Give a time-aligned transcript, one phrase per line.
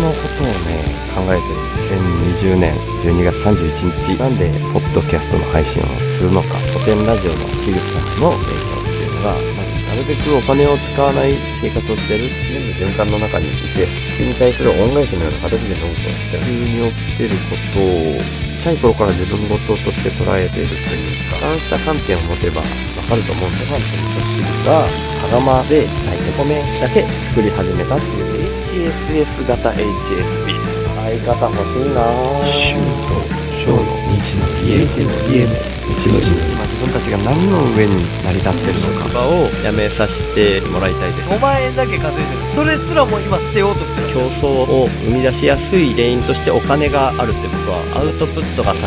[0.00, 0.80] のことをね、
[1.12, 1.60] 考えてる
[2.40, 5.86] 2020年12月31日、なんで、ポッドキャストの配信を
[6.16, 13.86] するのか、古典ラジオの樋口さんの影響っていうのが、なるべくお金を使わない生活をしてる全部循環の中にいて、
[14.16, 22.66] それに対する恩返しのような形でノートをして、急に起きてることを、小さい頃から自分事として捉えているというか、そうした観点を持てばわ
[23.08, 24.88] かると思うんですが、味噌汁が、
[25.20, 28.39] 羽釜で炊いて米だけ作り始めたっていう
[28.70, 30.54] HSS 型 HSP。
[30.94, 32.06] 相方欲しいな。
[32.06, 32.46] ぁ。
[32.46, 33.18] シュート、
[33.58, 33.90] ショーの
[34.22, 35.50] 日の家、日の家の
[35.98, 36.30] 日の家。
[36.52, 39.10] 今自分たちが何の上に成り立ってるのか。
[39.26, 41.28] をやめさせてもらいたいです。
[41.28, 42.54] 5万円だけ稼いでる。
[42.54, 44.10] それすらも今捨てようとしてる。
[44.14, 48.80] 競争を生み出しやすい原因としてお金があるって僕はアウトプットが先。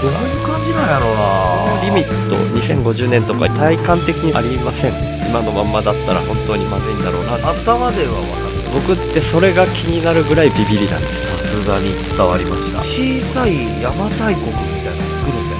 [0.00, 1.84] どういう感じなんやろうな。
[1.84, 4.92] リミット2050年とか体感的にありません。
[5.28, 7.34] 今のまんまだったら本当にまずいんだろうな。
[7.36, 8.47] 頭では分かる
[8.86, 11.14] 僕ってそれが気になるぐらいビビりなんです。
[11.28, 12.86] さすがに伝わりました小
[13.34, 15.58] さい邪馬台国みたいなの作るんだよ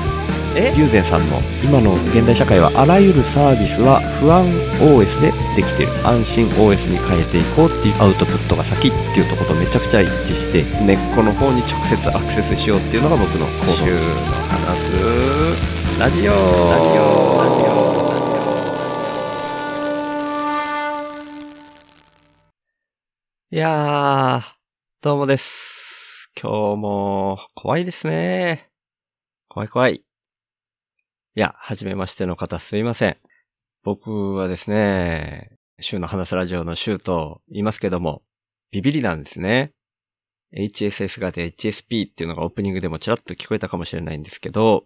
[0.57, 0.75] え？
[0.77, 4.47] ユーゼンさんの今の現代社会はあらゆるサービスは不安
[4.81, 5.93] OS でできている。
[6.07, 14.01] 安心 OS に変えていこうっていうアウトプットが先っていうところとめちゃくちゃ一致して根っこの方に直接アクセスしようっていうのが僕の行動週の
[14.47, 17.88] 話すラジオラジオラジオ
[23.59, 24.43] やー、
[25.03, 26.31] どうもです。
[26.41, 28.71] 今日も怖いですね。
[29.49, 29.95] 怖い怖い。
[29.97, 30.01] い
[31.35, 33.17] や、はじめましての方すいません。
[33.83, 38.23] 僕はですね、週の話すラジオの週と言いますけども、
[38.71, 39.73] ビビリなんですね。
[40.55, 44.85] HSS がで HSP っていうのがオープニングでもちらっと聞こえたかもしれないんですけど、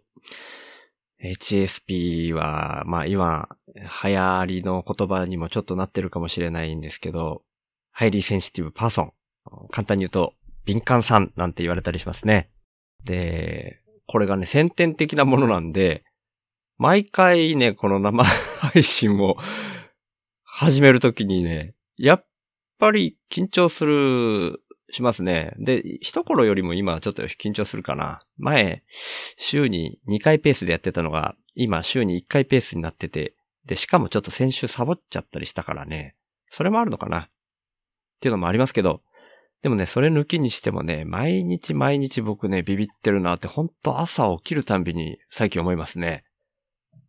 [1.23, 7.43] HSP は、まあ今、流行りの言葉にもちょっとなってるかもしれないんですけど、
[7.93, 9.13] Highly Sensitive Person。
[9.71, 12.51] 簡単に言うと、敏感さんなんて言われたりしますね。
[13.05, 16.05] で、これがね、先天的なものなんで、
[16.79, 19.37] 毎回ね、この生配信を
[20.43, 22.27] 始めるときにね、やっ
[22.79, 25.55] ぱり緊張する、しますね。
[25.59, 28.21] で、一頃よりも今ちょっと緊張するかな。
[28.37, 28.85] 前、
[29.39, 33.35] 週に2回ペースでやってたのが、今週に1回ペースになってて、
[33.65, 36.15] で、しかもちょっと先週サボっちゃったりしたからね、
[36.51, 37.31] それもあるのかな。
[38.23, 39.03] っていうのもありますけど、
[39.63, 46.25] でもね、それ抜きにしてもね、毎日毎日僕ね、ビビってるなって、ほんと朝起きるたんびに最近思いますね。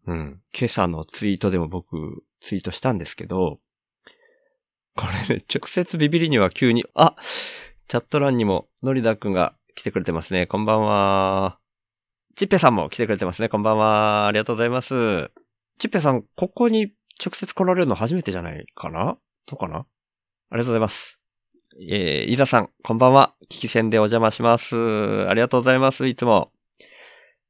[0.08, 0.42] うん。
[0.58, 3.60] 今朝のツイートでも僕、ツイートしたんですけど、
[4.96, 7.16] これね、直接ビビりには急に、あ
[7.88, 10.48] チャット欄にも、のりだくんが来てくれてますね。
[10.48, 11.60] こんばんは。
[12.36, 13.50] ちっぺさんも来てくれてますね。
[13.50, 14.26] こんばんは。
[14.26, 15.30] ありがとうございます。
[15.78, 16.92] ちっぺさん、ここに
[17.24, 19.18] 直接来られるの初めてじゃないかな？
[19.46, 19.86] どうかな？
[20.50, 21.20] ありがとうございます。
[21.80, 23.34] えー、いざさん、こんばんは。
[23.46, 24.76] 聞き戦でお邪魔します。
[25.28, 26.08] ありがとうございます。
[26.08, 26.52] いつも。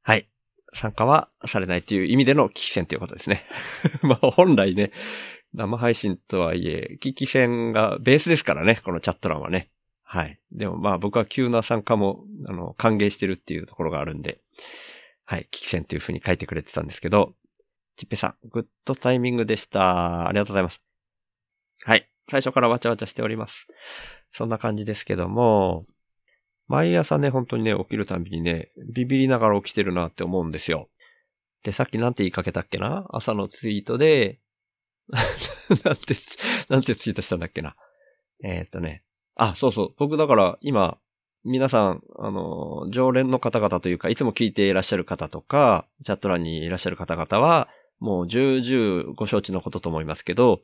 [0.02, 0.28] はい。
[0.72, 3.44] 参加はされないという意味での聞き戦ということですね。
[4.02, 4.92] まあ、本来ね、
[5.52, 9.70] 生配信とはいえ、聞き戦がベースですからね、このチャット欄はね。
[10.02, 10.38] はい。
[10.52, 14.40] でもまあ僕は急な参加も、あの、歓迎してるっていうところがあるんで、
[15.24, 15.42] はい。
[15.42, 17.34] 聞き戦という風に書いてくれてたんですけど、
[17.96, 20.26] ちっぺさん、グッドタイミングでした。
[20.26, 20.80] ありがとうございます。
[21.84, 22.08] はい。
[22.30, 23.66] 最初からわちゃわちゃしております。
[24.32, 25.86] そんな感じですけども、
[26.66, 30.88] 毎朝ね、本当にね、起きるたびにね、ビビりながら起きてるなって思うんですよ。
[31.62, 33.06] で、さっきなんて言いかけたっけな？
[33.10, 34.40] 朝のツイートで、
[35.84, 36.16] なんて、
[36.68, 37.76] なんてツイートしたんだっけな？
[38.42, 39.04] えーっとね。
[39.36, 39.94] あ、そうそう。
[39.98, 40.98] 僕だから今、
[41.44, 47.68] 皆さん、あの、常連の方々というか、いつも聞いていらっしゃる方とか、チャット欄にいらっしゃる方々は、
[48.04, 50.60] もう重々ご承知のことと思いますけど、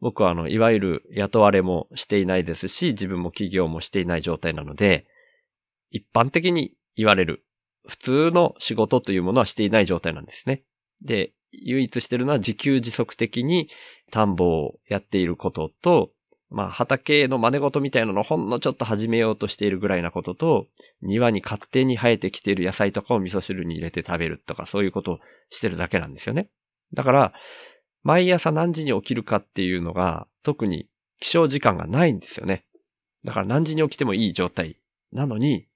[0.00, 5.06] 僕はあの、いわゆる雇われもしていないですし、自分も企業もしていない状態なので、
[5.90, 7.42] 一般的に言われる、
[7.88, 10.62] 普通の仕事というものはしていない状態なんですね。
[11.02, 13.70] で、唯一してるのは自給自足的に
[14.10, 16.10] 田んぼをやっていることと、
[16.50, 20.66] まあ畑の真似事みたいなのをほんのちょっと始めようとしているぐらいなことと、
[21.00, 25.18] 庭に勝手に生えてきている野菜とかを味噌汁に入れて食べるとかそういうことを
[25.48, 26.50] してるだけなんですよね。
[26.94, 27.32] だから、
[28.02, 30.88] 毎朝何時に起きるかっていうのが特に
[31.20, 32.64] 起床時間がないんですよね。
[33.24, 34.78] だから何時に起きてもいい状態。
[35.12, 35.66] なのに、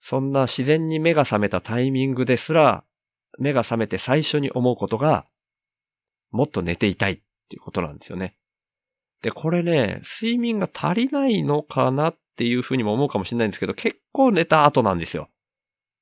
[0.00, 2.84] そんな自然に目が覚めたタイミングですら、
[3.38, 5.26] 目が覚めて最初に思うことが、
[6.30, 7.16] もっと寝ていたいっ
[7.48, 8.36] ていうことなんですよね。
[9.22, 15.28] で、これね、睡眠が足りないのかなっていうふうにも思うかもしれないんですけど、結構寝た後なんですよ。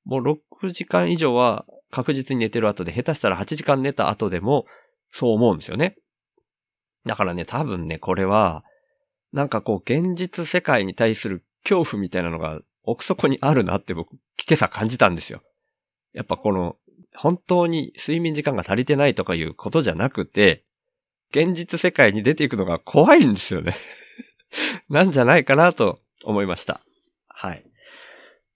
[0.03, 4.65] もう6時間以上は確実に寝てる後で、下手したら8時間寝た後でも、
[5.11, 5.95] そう思うんですよね。
[7.05, 8.65] だからね、多分ね、これは、
[9.31, 14.19] なんかこう、現実世界に対する恐怖みたいなのが奥底にあるなって僕、今
[14.55, 15.41] 朝感じたんですよ。
[16.11, 16.75] やっぱこの、
[17.15, 20.65] 本当に睡眠時間が足りてないとかいうことじゃなくて、
[21.31, 23.77] 現実世界に出ていくのが怖いんですよね。
[24.89, 26.81] なんじゃないかなと思いました。
[27.29, 27.63] はい。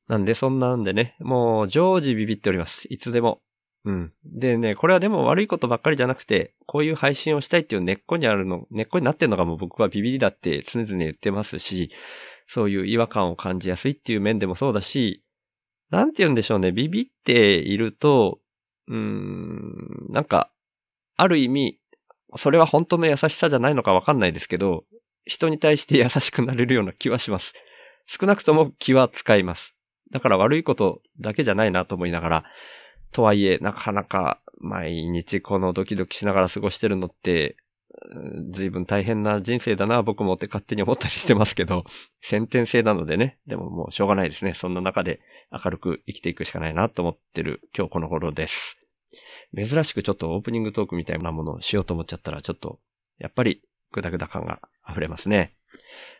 [0.09, 2.87] なんで、そんなんでね、もう常時ビビっております。
[2.89, 3.41] いつでも。
[3.85, 4.13] うん。
[4.25, 11.91] でね、これはでも悪いことばっかりじゃなくて、こういう配信をしたいっていう根っこにあるの、根っこになってるのがもう僕はビビりだって常々言ってますし、
[12.47, 15.23] そういう違和感を感じやすいっていう面でもそうだし、
[15.91, 18.39] なんて言うんでしょうね、ビビっていると、
[18.87, 20.51] うーん、なんか、
[21.17, 21.79] ある意味、
[22.35, 24.85] それは本当の優しさじゃないのかわかんないですけど、
[25.25, 27.53] 人に対して優しくなれるような気はします。
[28.07, 29.75] 少なくとも気は使います。
[30.11, 32.45] だから悪いことだけじゃないなと思いながら、
[33.11, 37.57] とはいえ、なかなか毎日このドキドキしながら過ごしてるのって、
[38.51, 41.85] 随分大変な人生だな、僕もって勝手に思ったりしてますけど、
[42.21, 44.53] 先天性なのでね、でももうしょうがないですね。
[44.53, 45.19] そんな中で
[45.51, 48.77] 明るく生きていくしかないなと思ってる今日この頃です。
[49.55, 52.79] 珍しくちょっとオープニングトークみたいなものをしようと思っちゃったら、ちょっと、
[53.17, 55.55] やっぱりグダグダ感が溢れますね。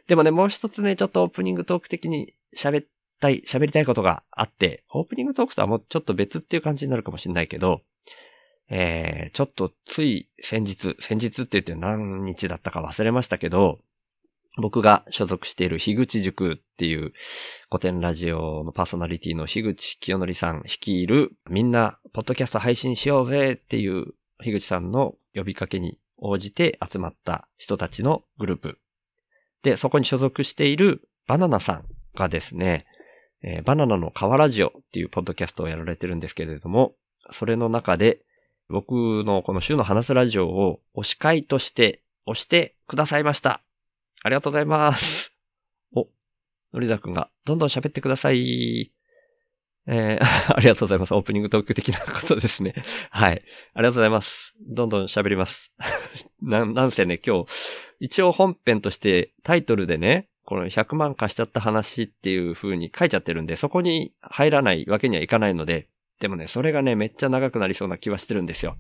[0.08, 2.88] でもね、もう一つね、ちょっとオープニングトーク的に喋っ
[3.20, 7.82] たい、喋りたいことがあって、オープニングトークとはもうちょっと別っていう感じになるかもしれないけど、
[8.70, 13.80] えー、ちょっとつい先日、先日って言って何日だったか忘れましたけど、
[14.58, 17.14] 僕が所属している樋口塾っていう
[17.70, 28.80] 古典ラジオのパーソナリティの樋口清則さん率いるみんなポッドキャスト配信しようぜっていう樋口さんの呼びかけに応じて集まった人たちのグループ。
[29.64, 32.86] で、そこに所属しているバナナさんがですね、
[33.42, 36.96] えー、バナナの河ラジオっていうポッドキャストをやられてるんですけれども、
[37.32, 38.22] それの中で
[38.70, 43.62] 僕のこの週の話すラジオを推し会として押してくださいました。
[44.24, 45.32] ありがとうございます。
[45.96, 46.08] お、
[46.74, 48.92] のりだくんがどんどん喋ってください。
[49.88, 50.24] えー、
[50.56, 51.14] ありがとうございます。
[51.16, 52.76] オープニングトーク的なことですね。
[53.10, 53.44] はい。
[53.74, 54.54] ありがとうございます。
[54.60, 55.72] どんどん喋ります。
[56.42, 57.52] な、なんせね、今日、
[58.00, 65.88] 一応本編としてタイトルでね、この100万貸しちゃった話っていう風に書いちゃってるんで、そこに入らないわけにはいかないので、
[66.20, 68.76] でもね、それがね、めっちゃ長くなりそうな気はしてるんですよ。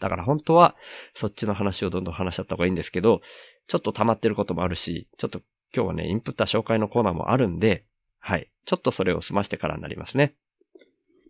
[0.00, 0.76] だから本当は、
[1.14, 3.22] そっちの話をどんどん話しちゃった方がいいんですけど、
[3.68, 5.40] ちょっと溜まってることもあるし、ちょっと
[5.74, 7.86] 今日はね、インプッター紹介のコーナーもあるんで、
[8.18, 8.50] はい。
[8.66, 10.34] ちょっとそれを済ましてからになりますね。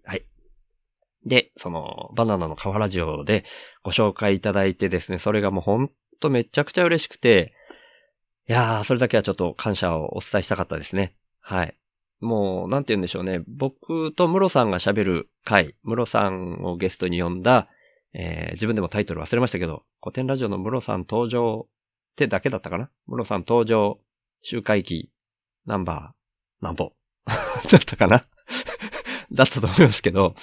[0.05, 0.25] はい。
[1.25, 3.45] で、その、バナナの河原ラジオで
[3.85, 7.55] ご紹介いただいてですね、それがもうほんとめちゃくちゃ嬉しくて、
[8.47, 11.15] いやー、それだけはちょっと感謝をお伝えしたかったですね。
[11.41, 11.75] はい。
[12.21, 13.43] もう、なんて言うんでしょうね。
[13.49, 17.69] 僕とムロさんが喋る回、ムロさんをゲストに呼んだ、
[18.13, 22.91] えー、自分でもタイトル忘れましたけど、古典ラジオのムロさん登場ってだけだったかな？
[23.07, 23.99] ムロさん登場、
[24.43, 25.11] 周回記、
[25.65, 26.93] ナンバー、なんぼ？
[27.27, 28.23] だったかな？
[29.33, 30.35] だったと思いますけど、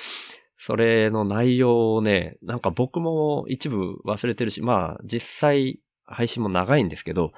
[0.57, 7.31] それの内容をね、なんか僕も一部忘れてるし、まあ実際配信も長いんですけど、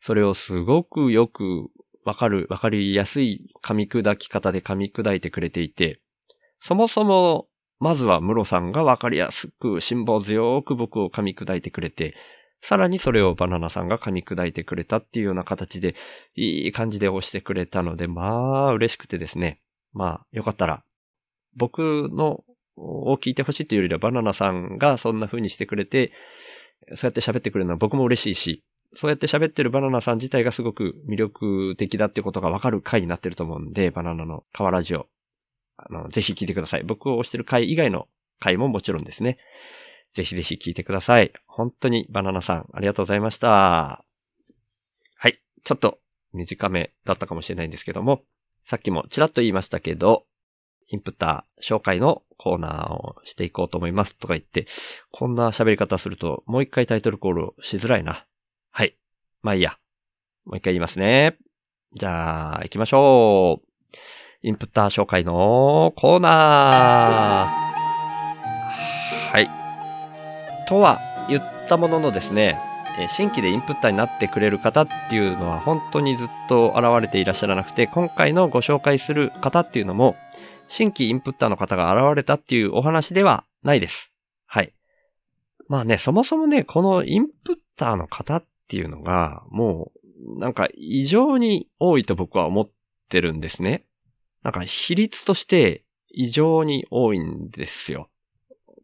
[0.00, 1.70] それをすごくよく
[2.04, 6.00] わかる、わかりやすい噛み砕き方で噛み砕いてくれていて、
[6.60, 7.48] そもそも、
[7.78, 12.14] まずはムロさんがわかりやすく、辛抱強く僕を噛み砕いてくれて、
[12.62, 15.94] さらにそれをバナナさんが噛み砕いてくれたっていうような形で、
[16.34, 19.60] いい感じで押してくれたので、まあ、嬉しくてですね。
[19.92, 20.82] まあ、よかったら、
[21.54, 22.44] 僕の
[22.76, 26.12] を聞いてほしいっていうよりは、バナナさんがそんな風にしてくれて、
[26.94, 28.64] そうやって喋ってくれるのは僕も嬉しいし、
[28.96, 35.06] そうやって喋ってるバナナさん自体がすごく魅力的だってことがわかる回になってると思うんで、バナナの川ラジオ。
[35.76, 36.82] あの、ぜひ聞いてください。
[36.82, 38.08] 僕を推してる回以外の
[38.40, 39.38] 回ももちろんですね。
[40.14, 41.30] ぜひぜひ聞いてください。
[41.46, 44.02] 本当にバナナさん、ありがとうございました。
[45.16, 45.42] はい。
[45.62, 45.98] ちょっと
[46.32, 48.22] 短めだったかもしれないんですけども、
[48.64, 50.24] さっきもちらっと言いましたけど、
[50.88, 54.66] インプッター紹介のコーナーをしていこうと思いますとか言って、
[55.10, 58.24] こんな喋り方するともう一回タイトルコールしづらいな。
[59.46, 59.78] まあいいや。
[60.44, 61.36] もう一回言いますね。
[61.94, 63.96] じゃあ、行きましょう。
[64.42, 67.66] インプッター紹介のコーナー。
[69.30, 69.48] はい。
[70.68, 70.98] とは
[71.28, 72.58] 言ったもののですね、
[73.06, 80.16] 新規でインプッターになってくれる方っていうのは本当にずっと現れていらっしゃらなくて、今回のご紹介する方っていうのも、
[80.66, 84.10] 新規インプッターの方が現れたっていうお話ではないです。
[84.46, 84.72] はい。
[85.68, 89.92] まあね、そもそもね、このインプッターの方っっていうのが、も
[90.36, 92.70] う、なんか異常に多いと僕は思っ
[93.08, 93.86] てるんですね。
[94.42, 98.08] なんか比率として異常に多いんですよ。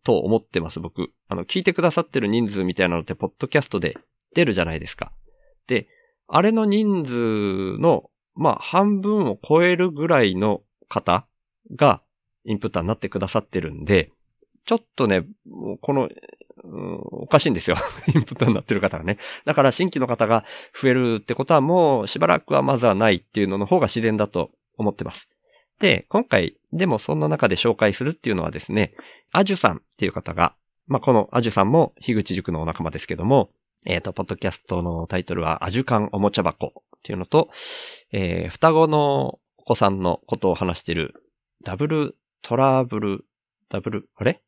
[0.05, 1.11] と思ってます、僕。
[1.29, 3.99] あの、聞いてくださってる人数みたいなのって、ポッドキャストで
[4.35, 5.13] 出るじゃないですか。
[5.67, 5.89] で、
[6.29, 11.27] あれの人数のまあ、半分を超えるぐらいの方
[11.77, 12.03] が
[12.45, 14.11] インプッターになってくださってるんで、
[14.65, 15.27] ちょっとね、
[15.81, 16.09] この、
[16.65, 17.77] うんおかしいんですよ。
[18.15, 19.19] インプットになってる方がね。
[19.45, 20.45] だから新規の方が
[20.81, 25.29] 増えるってことはもうしばらくはまずはないっていうのの方が自然だと思ってます。
[25.81, 28.95] で、今回でもそんな中で紹介するっていうのはですね、
[29.33, 30.55] アジュさんっていう方が、
[30.87, 33.51] まあ、このアジュさんも樋口塾のお仲間ですけども、
[33.85, 37.51] えっ、と、ポッドキャストのタイトルはアジュカンおもちゃ箱っていうのと、
[38.13, 41.15] えー双子のお子さんのことを話している
[41.65, 43.25] ダブルトラブル、
[43.69, 44.43] ダブル、あれ？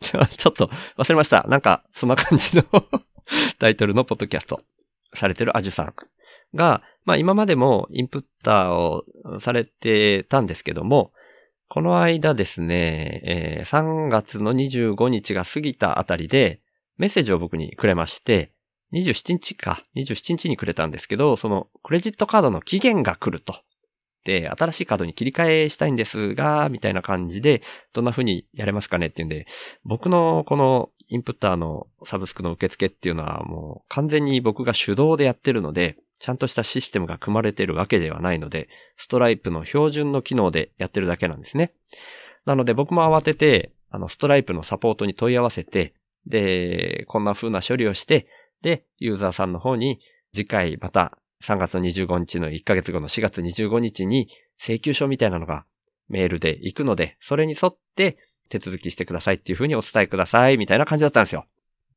[0.02, 1.44] ちょっと忘れました。
[1.48, 2.64] なんか、そんな感じの
[3.58, 4.62] タイトルのポッドキャスト
[5.14, 5.94] されてるアジュさん
[6.54, 9.04] が、まあ今までもインプッターを
[9.40, 11.12] されてたんですけども、
[11.68, 16.60] この間ですね、えー3月の25日が過ぎたあたりで
[16.98, 18.52] メッセージを僕にくれまして、
[18.92, 23.56] 27日か、27日にくれたんですけど、そのクレジットカードの期限が来ると。
[24.26, 29.46] で、新しいカードに切り替えしたいんですが、みたいな感じで、どんな風にやれますかねっていうんで、
[29.84, 41.72] 僕のこのインプッターのサブスクの受付っていうのはもう完全に僕が手動でやってるので、ちゃんとしたシステムが組まれてるわけではないので、ストライプの標準の機能でやってるだけなんですね。
[42.46, 45.94] なので僕も慌てて、あの、ストライプのサポートに問い合わせて、
[46.26, 48.26] で、こんな風な処理をして、
[48.62, 50.00] で、ユーザーさんの方に
[50.32, 54.28] 次回また3月25日の1ヶ月後の4月25日に
[54.58, 55.64] 請求書みたいなのが
[56.08, 61.46] メールで行くので、それに沿って手続きしてくださいっていう風にお伝えくださいみたいな感じだったんですよ。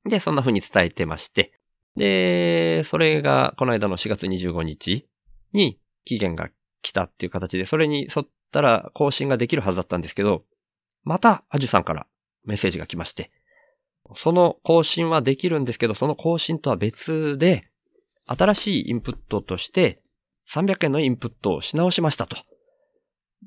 [0.05, 1.53] で、そんな風に伝えてまして。
[1.95, 5.07] で、それがこの間の4月25日
[5.53, 6.49] に期限が
[6.81, 10.43] 来たっていう形で、それに沿ったら更新ができるはずだったんですけど、
[11.03, 12.07] またアジュさんから
[12.45, 13.31] メッセージが来まして、
[14.15, 17.68] その更新はできるんですけど、その更新とは別で、
[18.29, 20.01] 新しいインプットとして、
[20.53, 22.37] 300円のインプットをし直しましたと。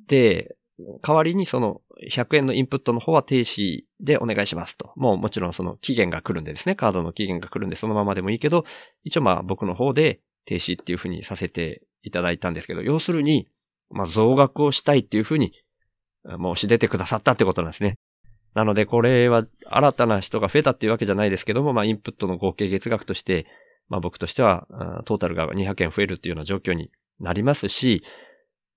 [0.08, 0.56] で、
[1.02, 4.92] 代わりにその100円のインプットの方は停止でお願いしますと。
[4.96, 8.64] もうもちろんその期限が来るんでですね、カードの期限が来るんでそのままでもいいけど、
[9.04, 13.48] 一応まあ僕の方で停止っていう風にさせていただいたんですけど、要するに、
[13.90, 15.52] まあ増額をしたいっていう風に
[16.24, 17.94] 申し出てくださったってことなんですね。
[18.54, 23.46] なのでこれは新たな人が増えたっていうわけじゃないですけども、まあインプットの合計月額として、
[23.88, 24.66] まあ僕としては
[25.04, 28.02] トータルが200円増えるっていうような状況になりますし、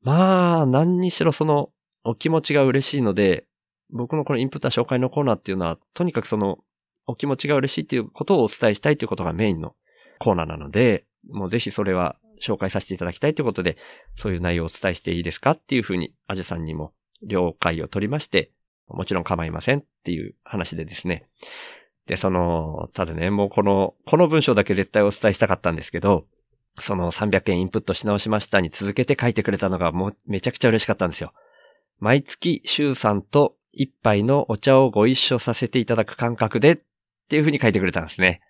[0.02, 1.70] まあ何にしろその
[2.04, 3.46] お気持ちが嬉しいので、
[3.90, 6.60] 僕のこのインプッター紹介のコーナーっていうのは、とにかくその
[7.08, 9.76] お気持ちが嬉しいっていうことをお伝えしたいということがメインの
[10.20, 13.78] コーナーなので、もうぜひそれは紹介させていただきたいということで、
[14.16, 16.94] そういう内容をお伝えしていいですかっていうふうに、アジュさんにも
[17.24, 18.52] 了解を取りまして、
[18.88, 21.28] もちろん構いませんっていう話でですね。
[22.08, 26.26] で、その、ただね、もうこの、この文章だけ絶対お伝えしたかったんですけど、
[26.80, 31.34] その300円インプットし直しましたに続けて書いてくれたのがもうめちゃくちゃ嬉しかったんですよ。
[32.00, 36.78] 毎月、週さんと一杯のお茶をご一緒させていただく感覚でっ
[37.30, 38.42] ていう風に書いてくれたんですね。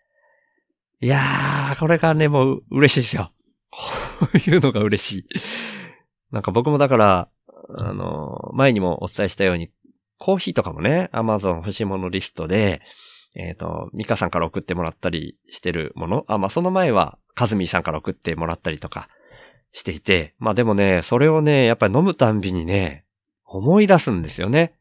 [1.02, 3.32] いやー、これがね、もう嬉しいですよ。
[3.70, 3.80] こ
[4.34, 5.26] ういうのが嬉しい。
[6.32, 7.30] なんか僕もだから、
[7.78, 9.72] あの、前にもお伝えしたように、
[10.18, 12.82] コーヒーとかもね、アマゾン欲しいものリストで、
[13.36, 16.26] えっ、と、ミカさんから送ってもらったりしてるもの。
[16.28, 19.10] あ、まあ、その前は、カズミさんから送ってもらったりとか
[19.74, 23.06] していて、まあでもね、それをね、やっぱり飲むたんびにね、
[23.46, 24.74] 思い出すんですよね。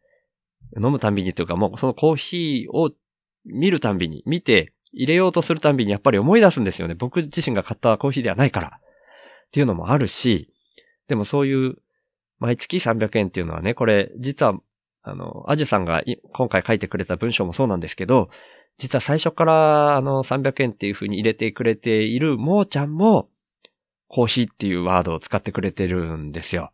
[0.76, 2.92] 飲むたんびにというか、もうそのコーヒーを
[3.44, 6.94] 見るたんびに、見て入れようとするたんびにやっぱり思い出すんですよね。
[6.94, 8.68] 僕自身が買ったコーヒーではないから。
[8.68, 10.52] っていうのもあるし、
[11.08, 11.76] でもそういう、
[12.38, 14.54] 毎月300円っていうのはね、これ、実は、
[15.04, 18.30] あの、アジュさんが今回書いてくれた文章もそうなんですけど、
[18.78, 23.28] 実は最初から、あの、300円っていう風に入れてくれているもーちゃんも、
[24.08, 26.72] コーヒーっていうワードを使ってくれてるんですよ。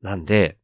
[0.00, 0.56] なんで、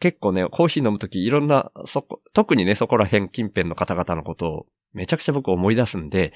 [0.00, 6.32] 結構ね、コーヒー飲むときいろんな、そこ、特にね、そこら辺近辺の方々のことをめちゃくちゃ僕思い出すんで、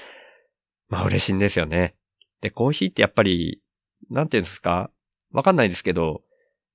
[0.88, 1.96] まあ嬉しいんですよね。
[2.40, 3.62] で、コーヒーってやっぱり、
[4.10, 4.90] なんていうんですか？
[5.32, 6.22] わかんないですけど、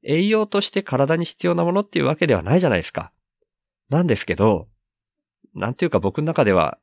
[0.04, 3.12] 栄養として体に必要なものっていうわけではないじゃないですか。
[3.90, 4.68] なんですけど、
[5.54, 6.78] なんていうか僕の中では、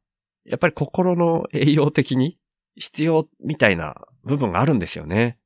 [0.45, 2.39] やっぱり心の栄養的に
[2.77, 5.39] 必要みたいな部分があるんですよね。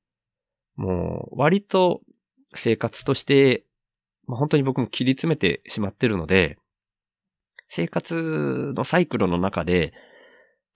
[0.76, 2.02] もう、割と
[2.54, 3.64] 生活として、
[4.26, 6.58] まあ、本当に僕も切り詰めてしまってるので、
[7.68, 9.92] 生活のサイクルの中で、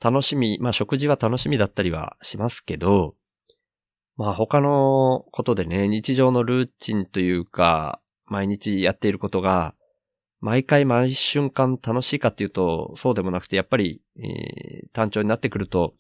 [0.00, 3.15] 楽しみ、まあ食事は楽しみだったりはしますけど、
[4.16, 9.75] まあ他のことでね、日常のルーチンというか、毎日やっていることが、
[10.40, 15.94] 毎回毎瞬間楽しいかっていうと、そうでもなくて、やっぱり、えー単調になってくると、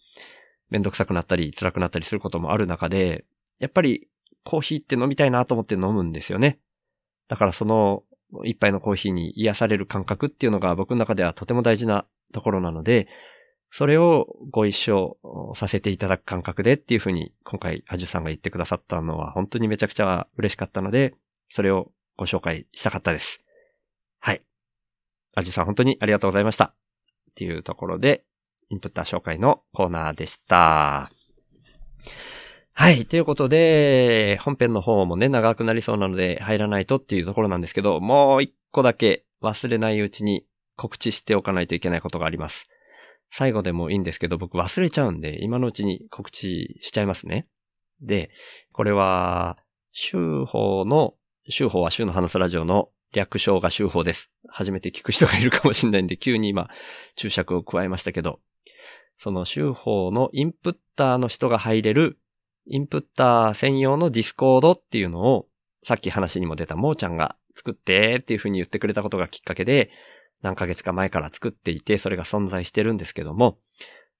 [0.70, 3.26] めんどくさくなったり、辛くなったりすることもある中で、
[3.58, 4.08] やっぱり、
[4.46, 6.60] コーヒーって飲みたいなと思って飲むんですよね。
[7.28, 8.04] だからその
[8.44, 13.08] 一杯のコーヒーに癒される感覚っていうのが僕の中ではとても大事なところなので、
[13.70, 15.18] それをご一緒
[15.54, 21.14] させていただく感覚でっていうふうに今回アジュさんが言ってくださったのは本当にめちゃくちゃ嬉しかったので、
[21.50, 23.40] それをご紹介したかったです。
[24.18, 24.42] はい。
[25.34, 26.74] アジュさん本当にありがとうございました。
[27.30, 28.24] っていうところで、
[28.70, 31.10] インプッター紹介のコーナーでした。
[32.72, 33.06] はい。
[33.06, 40.46] ということで、本編の方もね、長くなりそうなので入らないとっていうところなんですけど、もう一個だけ忘れないうちに
[40.76, 42.68] 告知しておかないといけないことがあります。
[43.30, 47.46] 最後でもいいんですけど、僕忘れちゃうんで、今のうちに告知しちゃいますね。
[48.00, 48.30] で、
[48.72, 49.58] これは、
[49.92, 51.14] 週報の、
[51.48, 54.30] 週報は週の話すラジオの略称が週報です。
[54.48, 56.68] 初めて聞く人がいるかもしれないんで、急に今、
[57.14, 58.40] 注釈を加えましたけど、
[59.18, 62.18] その週報のインプッターの人が入れる、
[62.66, 65.48] インプッター専用の Discord っていうのを、
[65.84, 69.90] さっき話にも出たもーちゃんが作ってっていう風に言ってくれたことがきっかけで、
[70.42, 73.58] 何ヶ月か前から作っていて、それが存在してるんですけども、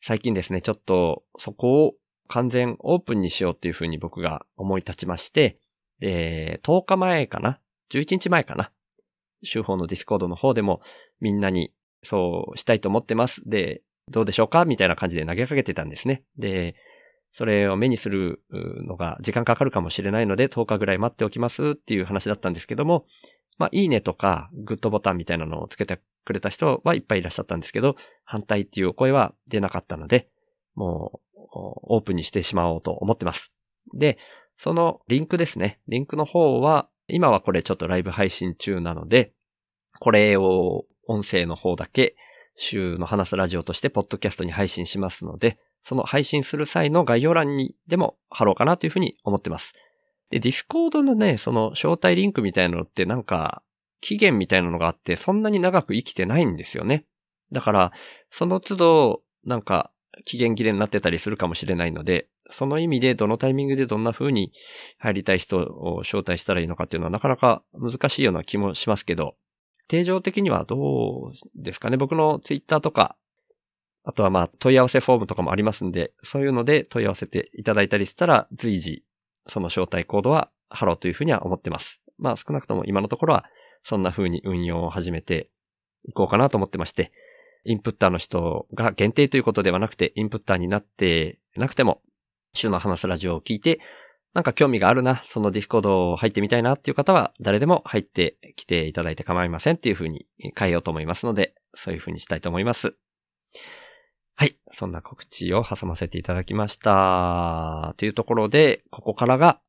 [0.02, 1.94] 最近ですね、ちょっとそこを
[2.28, 5.58] 完全オープンにしようっていう風に僕が思い立ちまして、
[6.00, 8.70] で、10日前かな ?11 日前かな？
[9.42, 10.80] 週報の Discord の方でも
[11.20, 13.42] みんなにそうしたいと思ってます。
[13.46, 14.64] で、どうでしょうか？
[14.64, 16.25] みたいな感じで投げかけてたんですね。
[16.37, 16.75] で、
[17.32, 23.04] それを目にするのが時間かかるかもしれないので10日ぐらい待っておきますっていう話だったんですけども、
[23.58, 30.28] まあ、いいねとか、グッドボタンみたいなのをつけてくれた人はいっぱいいらっしゃったんですけど、反対っていうお声は出なかったので、
[30.75, 33.52] もう、オープンにしてしまおうと思ってます。
[33.94, 34.18] で、
[34.58, 35.80] そのリンクですね。
[35.88, 39.32] リンクの方は、今はこれちょっとライブ配信中なので、
[40.00, 42.16] これを音声の方だけ
[42.56, 49.75] 週の話すラジオとしてポッドキャストに配信しますので、その配信する際の概要欄にでも貼ろうかなというふうに思ってます。
[50.30, 53.62] で、 Discord のね、その招待リンクみたいなのってなんか、
[54.00, 57.07] 期限みたいなのがあって、そんなに長く生きてないんですよね。
[57.53, 57.92] だから、
[58.31, 59.90] その都度、なんか、
[60.24, 64.53] 期限切れになってたりするかもしれないので、その意味でどのタイミングでどんな風に
[64.98, 69.37] 入りたい人を招待したらいいのかっていうのはなかなか難しいような気もしますけど、
[69.88, 71.96] 定常的にはどうですかね。
[71.96, 73.16] 僕のツイッターとか、
[74.05, 79.05] あとはまあ問い合わせフォームとかもありますんで、そういうので問い合わせていただいたりしたら随時
[79.46, 82.00] その招待コードは貼ろうというふうには思ってます。
[82.18, 83.44] まあ少なくとも今のところは
[83.82, 85.50] そんな風に運用を始めて
[86.04, 87.12] いこうかなと思ってまして、
[87.64, 92.00] インプッターの人が限定ということではなくて、インプッターになってなくても、
[92.54, 93.80] 週の話すラジオを聞いて、
[94.35, 102.94] なんか興味があるな、その Discord を入ってみたいなっていう方は、誰でも入ってきていただいて構いませんっていう風に変えようと思いますので、そういう風にしたいと思います。
[104.38, 104.59] はい。
[104.70, 107.94] そんな告知を挟ませていただきました。
[107.96, 109.61] というところで、ここからが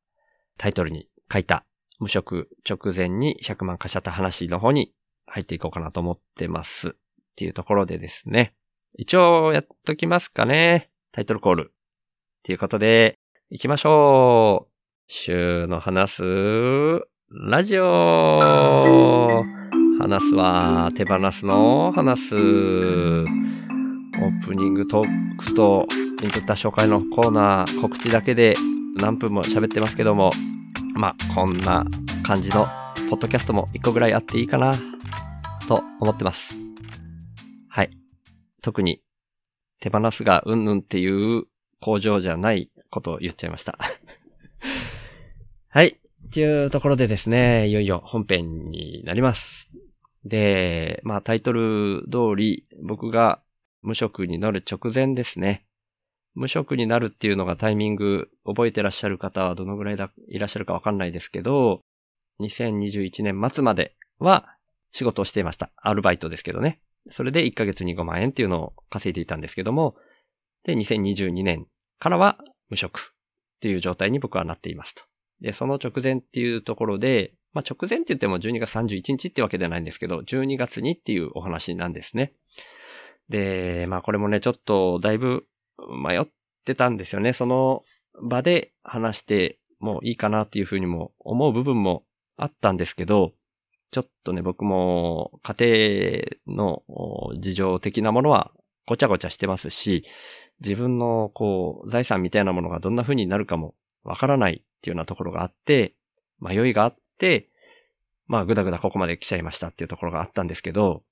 [0.58, 1.64] タイトルに書いた
[1.98, 4.92] 無職直前に100万貸しちゃった話の方に
[5.26, 6.88] 入っていこうかなと思ってます。
[6.88, 6.92] っ
[7.34, 8.54] ていうところでですね。
[8.94, 10.90] 一応やっときますかね。
[11.12, 11.72] タイトルコール。
[11.72, 13.18] っていうことで、
[13.50, 14.72] 行きましょう。
[15.06, 16.22] 週の話す、
[17.30, 19.42] ラジオ
[19.98, 23.67] 話すは、手放すの話す。
[24.20, 25.86] オープニングトークと
[26.22, 28.54] インプッター紹介のコーナー告知だけで
[28.96, 30.30] 何分も喋ってますけども、
[30.94, 31.84] まあ、こんな
[32.24, 32.66] 感じの
[33.08, 34.72] ポッドキャストも一個ぐらいあっていいかな
[35.68, 36.56] と思ってます。
[37.68, 37.90] はい。
[38.60, 39.00] 特に
[39.78, 41.44] 手放すがうんぬんっていう
[41.80, 43.78] 工場じゃないことを言っちゃいました。
[45.68, 46.00] はい。
[46.32, 49.68] というところでですね、いよいよ本編になります。
[50.24, 53.40] で、まあタイトル通り僕が
[53.82, 55.64] 無職になる直前ですね。
[56.34, 61.80] 無職になるっていうのがタイミング覚えてらっしゃる方はどのぐらいだいらっしゃるかわかんないですけど、
[62.40, 64.56] 2021年末までは
[64.92, 65.70] 仕事をしていました。
[65.76, 66.80] アルバイトですけどね。
[67.10, 69.96] それで1ヶ月に5万円っていうのを稼いでいたんですけども、
[70.64, 71.66] で、2022年
[71.98, 72.38] からは
[72.68, 73.14] 無職
[73.56, 75.02] っていう状態に僕はなっていますと。
[75.40, 82.34] で、その直前っていうところで、まあ、直前って言っても12月31日ってわけではないんですけど、12月にっていうお話なんですね。
[83.28, 85.46] で、まあこれもね、ちょっとだいぶ
[86.02, 86.26] 迷っ
[86.64, 87.32] てたんですよね。
[87.32, 87.82] その
[88.22, 92.04] 場で話してもいいかなっていうふうにも思う部分も
[92.36, 93.32] あったんですけど、
[93.90, 96.82] ちょっとね、僕も家庭の
[97.40, 98.52] 事情的なものは
[98.86, 100.04] ごちゃごちゃしてますし、
[100.60, 105.94] 自分のこう財産みたいなものがどんな風になるかもわからないっていうようなところがあって、
[106.40, 107.48] 迷いがあって、
[108.26, 111.02] まあぐだぐだここまで来ちゃいましたっていうところがあったんですけど、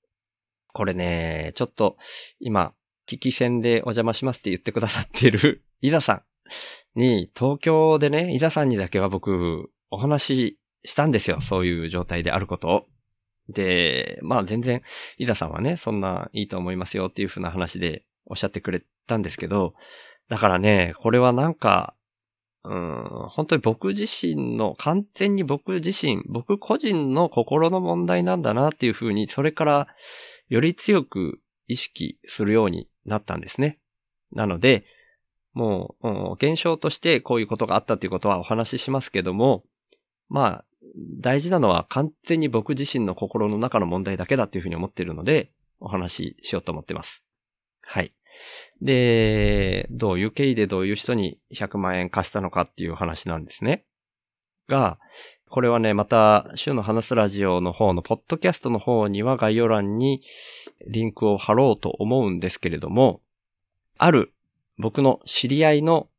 [0.73, 1.97] これね、ちょっと
[2.39, 2.73] 今、
[3.07, 6.21] 聞き戦でお邪魔しますって言ってくださっている、 伊沢さん。
[6.99, 11.39] に、東京でね、伊沢さんにだけは僕、お話ししたんですよ。
[11.41, 12.85] そういう状態であることを。
[13.49, 14.81] で、まあ全然、
[15.17, 19.73] 伊沢さんはね、そんないいと思いますよっていう風な話でおっしゃってくれたんですけど、
[20.29, 21.93] だからね、これはなんか、
[22.63, 29.87] うん、本当に僕自身の、完全に僕自身、僕個人の心の問題なんだなっていう風に、それから
[30.49, 33.79] より強く意識するようになったんですね。
[34.31, 34.85] なので、
[35.53, 39.63] もう、現象としてこういうことがあったということはお話ししますけども、
[40.29, 40.65] まあ、
[41.19, 47.23] 大事なのは完全に僕自身の心の中の問題だけだというふうに思っているので、お話ししようと思っています。
[47.81, 48.13] はい。
[48.81, 53.85] で、どういう経緯でどういう人に100万円貸したのかっていう話なんですね。
[54.67, 54.99] が、
[55.49, 60.21] これはね、また、週の話すラジオの方のポッドキャストの方には概要欄に
[60.87, 63.21] リンクを貼ろうと思うんですけれども、
[63.97, 64.33] ある
[64.77, 66.09] 僕の知り合いの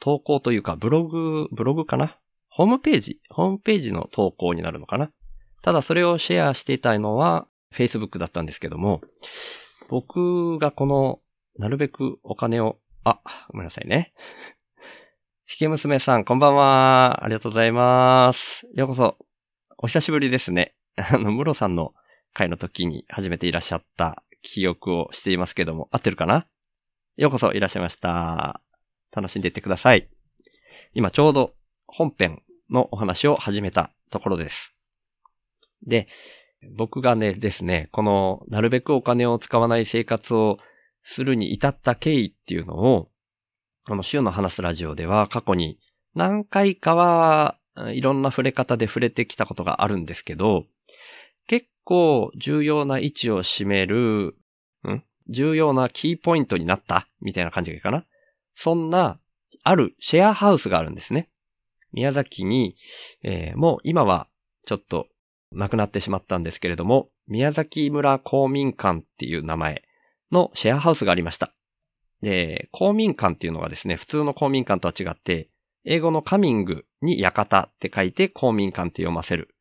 [0.00, 2.18] 投稿というか、ブログ、ブログかな？
[2.48, 5.10] ホームページ、ホームページの投稿になるのかな？
[5.62, 9.00] ただそれをシェアしていたのは Facebook だったんですけども、
[9.88, 11.20] 僕がこの、
[11.58, 13.18] なるべくお金を、あ、
[13.48, 14.12] ごめんなさいね。
[15.46, 17.22] ひけ娘さん、こんばんは。
[17.22, 18.66] ありがとうございます。
[18.74, 19.18] ようこそ。
[19.76, 20.74] お久しぶりですね。
[20.96, 21.92] あの、ムロさんの
[22.32, 26.46] 会の時に初めていらっしゃった記憶をしていますけども、合ってるかな？
[27.18, 28.62] ようこそいらっしゃいました。
[29.14, 30.08] 楽しんでいってください。
[30.94, 31.54] 今ちょうど
[31.86, 34.74] 本編のお話を始めたところです。
[35.86, 36.08] で、
[36.74, 40.56] 僕がねですね、このなるべくお金を使わない生活を
[41.02, 43.10] するに至った経緯っていうのを、
[43.86, 45.78] この週の話すラジオでは過去に
[46.14, 47.58] 何回かは
[47.92, 50.64] いろんな触れ方で触れてきたことがあるんですけど、
[51.46, 54.36] 結構重要な位置を占める、
[54.88, 55.02] ん？
[55.28, 58.04] 重要なキーポイントになったみたいな感じがいいかな？
[58.54, 59.18] そんな、
[59.64, 61.28] あるシェアハウスがあるんですね。
[61.92, 62.76] 宮崎に、
[63.22, 64.28] えー、もう今は
[64.66, 65.08] ちょっと
[65.52, 69.82] 亡くなってしまったんですけれども、宮崎村公民館っていう名前
[70.32, 71.53] のシェアハウスがありました。
[72.24, 75.50] で、公民館っていうのがですね、普通の公民館とは違って、
[75.84, 79.54] 英語のカミングに館って書いて公民館って読ませる。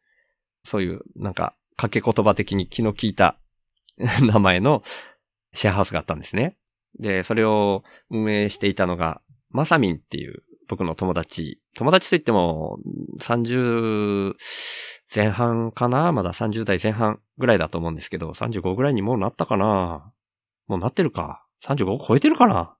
[0.63, 3.37] そういう、なんか、掛け言葉的に気の利いた
[3.97, 4.81] 名前の
[5.53, 6.55] シェアハウスがあったんですね。
[6.99, 11.61] で、それを運営していたのが、マサミンっていう僕の友達。
[11.75, 12.79] 友達といっても、
[13.19, 14.35] 30
[15.13, 16.11] 前半かな？
[16.11, 20.13] まだ30代前半ぐらいだと思うんですけど、35ぐらいにもうなったかな？
[20.67, 21.45] もうなってるか？
[21.65, 22.75] 35超えてるかな？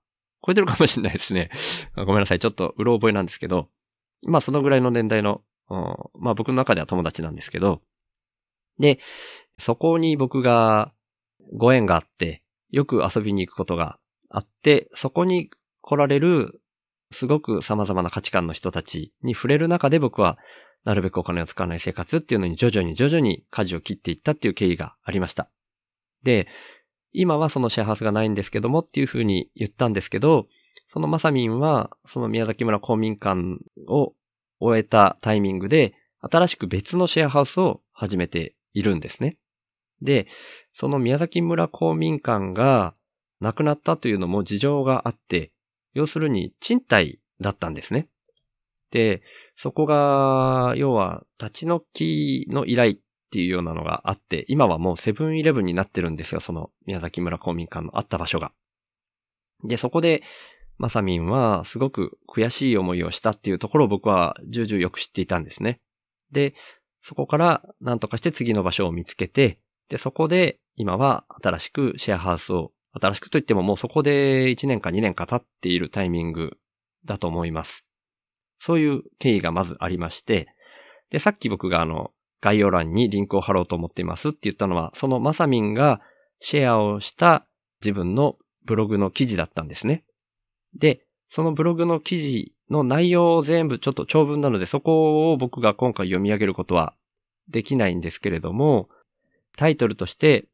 [0.46, 1.50] 超えてるかもしれないですね。
[1.96, 2.38] ごめんなさい。
[2.38, 3.68] ちょっとうろ覚えなんですけど。
[4.26, 5.42] まあそのぐらいの年代の、
[6.14, 7.82] まあ僕の中では友達なんですけど。
[8.78, 8.98] で、
[9.58, 10.92] そこに僕が
[11.52, 13.98] ご縁があって、よく遊びに行くことが
[14.30, 16.60] あって、そこに来られる
[17.14, 20.38] すごく様々な価値観の人たちに触れる中で僕は
[20.84, 25.48] なるべくお金を使わない生活っていうのに徐々に徐々に舵を切っていったっていう経緯がありました。
[26.22, 26.48] で、
[27.14, 30.48] 今はそのシェアハウスがないんですけどもっていうふうに言ったんですけど、
[30.88, 34.14] そのマサミンは、その宮崎村公民館を
[34.60, 39.38] 終えたタイミングで、新しく別のシェアハウスを始めているんですね。
[40.02, 40.26] で、
[40.74, 42.94] その宮崎村公民館が
[43.40, 45.52] 亡くなったというのも事情があって、
[45.92, 48.08] 要するに賃貸だったんですね。
[48.90, 49.22] で、
[49.56, 52.94] そこが、要は立ち退きの依頼
[53.34, 58.52] っていうようなのがあって、今はもうセブンイレブンになってるんですよ、その宮崎村公民館のあった場所が。
[59.64, 60.22] で、そこで、
[60.78, 65.80] まさみんはすごく悔しい思いをしたっていうところを僕は重々よく知っていたんですね。
[66.30, 66.54] で、
[67.00, 76.56] そこから何とかして次の場所を見つけて、で、そこで今は新しくシェアハウスを、新しくといってももうそこで1年か2年か経っているタイミング
[77.04, 77.84] だと思います。
[78.60, 80.46] そういう経緯がまずありまして、
[81.10, 82.12] で、さっき僕があの、
[82.44, 86.02] 概要欄にリンクを貼ろうと思っていますって言ったのは、そのマサミンが
[86.40, 87.46] シェアをした
[87.80, 90.04] 自分のブログの記事だったんですね。
[90.78, 96.94] で、そのブログの記事の内容を全部ちょっと長文なので、そこを僕が今回読み上げることは
[97.48, 98.90] できないんですけれども、
[99.56, 100.46] タイトルとして、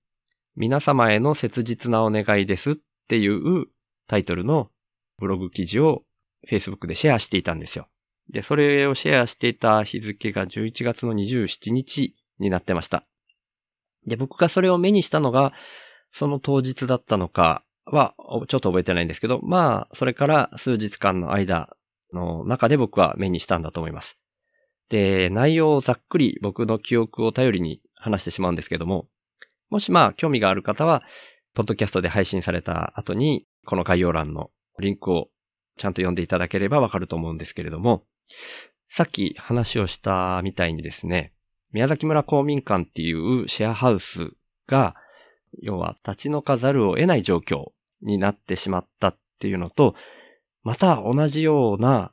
[0.55, 2.74] 皆様への切実なお願いですっ
[3.09, 3.66] ていう
[4.07, 4.70] タイトルの
[5.18, 6.05] ブログ記事を
[6.48, 7.88] Facebook でシェアしていたんですよ。
[8.31, 13.05] で、それをシェアしていた日付が11月の27日になってました。
[14.07, 15.53] で、僕がそれを目にしたのが、
[16.12, 18.14] その当日だったのかは、
[18.49, 21.77] ちょっと覚えてないんですけど、まあ、それから数日間の間
[22.12, 24.16] の中で僕は目にしたんだと思います。
[24.88, 29.09] で、内容をざっくり僕の記憶を頼りに話してしまうんですけども、
[29.71, 31.03] もしまあ、興味がある方は、
[31.55, 35.29] ポッドキャストで配信された後に、この概要欄のリンクを
[35.77, 38.05] ちゃんと読んでいただければわかると思うんですけれども、
[38.88, 41.33] さっき話をしたみたいにですね、
[41.73, 44.33] 宮崎村公民館っていうシェアハウス
[44.66, 44.97] が、
[45.62, 49.95] 要は立ち退かざるを得ない状況になってしまったっていうのと、
[50.62, 52.12] また同じような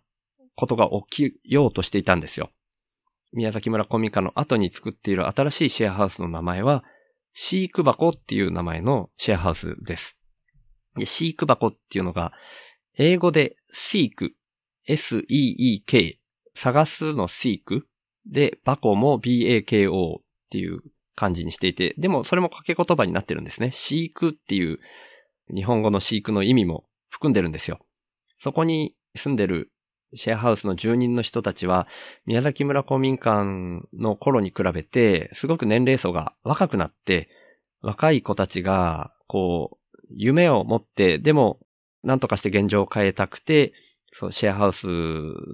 [0.56, 2.52] ことが起きようとしていたんですよ。
[3.34, 6.84] 宮崎村公民館の後に作っている新しいシェアハウスの名前は、
[7.34, 10.18] 飼育箱っていう名前のシェアハウスです。
[10.96, 12.34] で飼育箱っていうのが、
[12.98, 14.32] 英語で seek,
[14.88, 16.20] s-e-e-k
[16.56, 17.82] 探すの seek
[18.26, 20.82] で、バコも bako っていう
[21.16, 23.72] 感じにしていて、でもそれも掛け言葉になってるんですね。
[23.72, 24.80] 飼育っていう
[25.54, 27.80] 日本語の飼育の意味も含んでるんですよ。
[28.40, 29.72] そこに住んでる
[30.14, 31.88] シェアハウスの住人の人たちは、
[32.26, 37.30] 宮崎村公民館の頃に比べて、すごく年齢層が若くなって、
[37.82, 41.60] 若い子たちが、こう、夢を持って、でも、
[42.04, 43.74] なんとかして現状を変えたくて、
[44.12, 44.88] そう、シェアハウス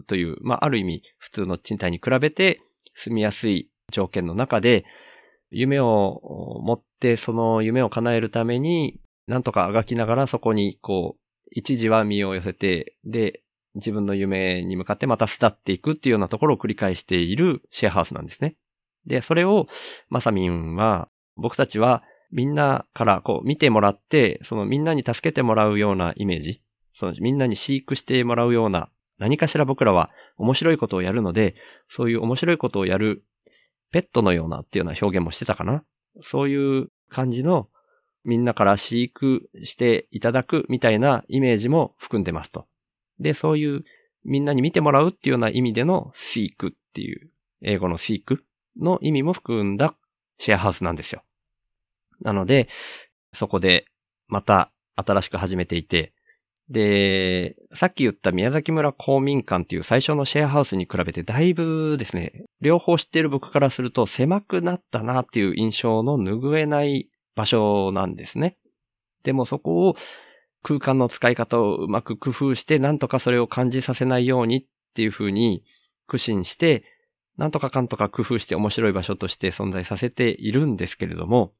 [0.05, 2.61] という、まあ、ある意味、普通の賃貸に比べて
[2.95, 4.85] 住みやすい条件の中で、
[5.49, 13.43] 夢を持って、その夢を叶えるために、なんとかあがきながらそこに、こう、一時は身を寄せて、で、
[13.75, 18.55] 自分の夢に向かってまた巣立っていくっていうようなところを繰り返しているシェアハウスなんですね。
[19.05, 19.67] で、それを、
[20.09, 26.61] まさみんは、僕たちはみんなからこう見てもらって、そのみんなに助けてもらうようなイメージ、
[26.93, 31.55] そのみんなに飼育してもらうような何かしら僕らは面白いことをやるので、
[31.89, 33.23] そういう面白いことをやる
[33.91, 35.83] ペットのようなっていうような表現もしてたかな。
[36.21, 37.69] そういう感じの
[38.25, 42.65] みんなから飼育していただくみたいなイメージも含んでますと。
[43.19, 43.83] で、そういう
[44.25, 47.29] みんなに見てもらうっていうような意味での seek っていう
[47.61, 48.39] 英語の seek
[48.79, 49.95] の意味も含んだ
[50.37, 51.23] シェアハウスなんですよ。
[52.21, 52.67] なので、
[53.33, 53.85] そこで
[54.27, 56.13] また新しく始めていて、
[56.69, 68.57] で、さっき言った宮崎村公民館っていう最初のシェアハウスに比べてだいぶですね、両方知っている僕からすると狭くなったなっていう印象の拭えない場所なんですね。
[69.23, 69.95] でもそこを
[70.63, 75.63] 空間の使い方をうまく工夫して、なんとかそれを感じさせないようにっていう風に
[76.07, 76.85] 苦心して、
[77.37, 81.53] なんとかかんとか工夫して面白い場所として存在させているんですけれども、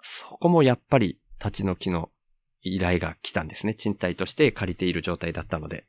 [0.00, 2.10] そこもやっぱり立ち退きの
[2.62, 3.74] 依頼が来たんですね。
[3.74, 5.84] 賃貸として借りている状態だったので。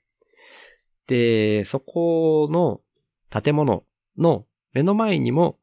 [1.08, 2.82] で、そこの
[3.30, 3.84] 建物
[4.18, 5.58] の目の前にも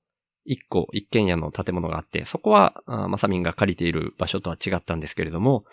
[0.45, 5.65] 一個一軒家の建物があって、そこはまさみんが借りている場所とは違ったんですけれども、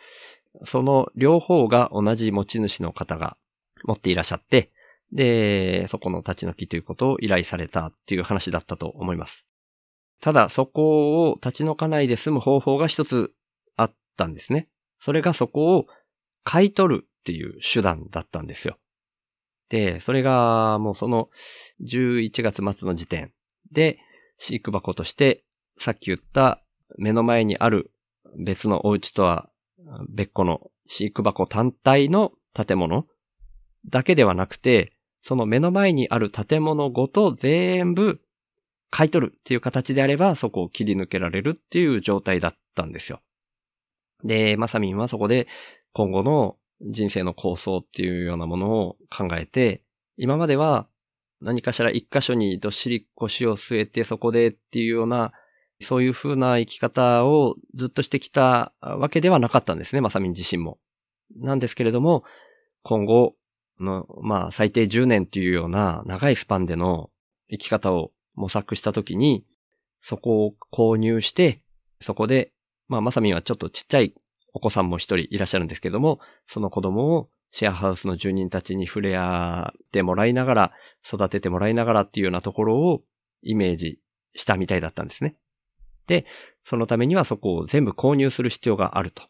[0.65, 3.37] その両方が同じ持ち主の方が
[3.83, 4.71] 持っていらっしゃって、
[5.11, 9.45] で、そこの立ち退きということを依頼されたっていう話だったと思います。
[10.21, 13.33] ただ、そこを立ち退かないで済む方法が一つ
[13.75, 14.67] あったんですね。
[15.01, 15.87] それがそこを
[16.43, 18.77] 買い取るっていう手段だったんですよ。
[19.69, 21.29] で、それがもうその
[21.83, 23.33] 11月末の時点
[23.71, 23.99] で
[24.37, 25.43] 飼育箱として
[25.79, 26.61] さっき言った
[26.97, 27.91] 目の前にある
[28.37, 29.49] 別のお家とは
[30.09, 33.05] 別個の飼育箱単体の建物
[33.89, 38.19] だけではなくて、その目の前にある建物ごと全部
[38.89, 43.21] 買い取るっていう形であれば、そこを切り抜けられるっていう状態だったんですよ。
[44.23, 45.47] で、まさみんはそこで
[45.93, 49.83] 今後の人生の構想っていうようなものを考えて、
[50.17, 50.87] 今までは
[51.41, 55.31] 何かしら一箇所にどっしり腰を据えてそこでっていうような
[55.81, 60.79] そういう風な生き方をずっとしてきたわけではなかったんですね、まさみん自身も。
[61.37, 62.23] なんですけれども、
[62.83, 63.35] 今後
[63.79, 67.09] の、まあ、最低10年っていうような長いスパンでの
[67.49, 69.45] 生き方を模索したときに、
[70.01, 71.61] そこを購入して、
[71.99, 72.51] そこで、
[72.91, 74.13] まあ、まさみんはちょっとちっちゃい
[74.53, 80.71] お子さんも一人いらっしゃるんですけども、その子供をシェアハウスの住人たちに触れ合ってもらいながら、
[81.07, 83.01] 育ててもらいながらっていうようなところを
[83.43, 83.99] イメージ
[84.35, 85.37] したみたいだったんですね。
[86.05, 86.25] で、
[86.65, 89.23] そのためにはそこを全部購入する必要があると。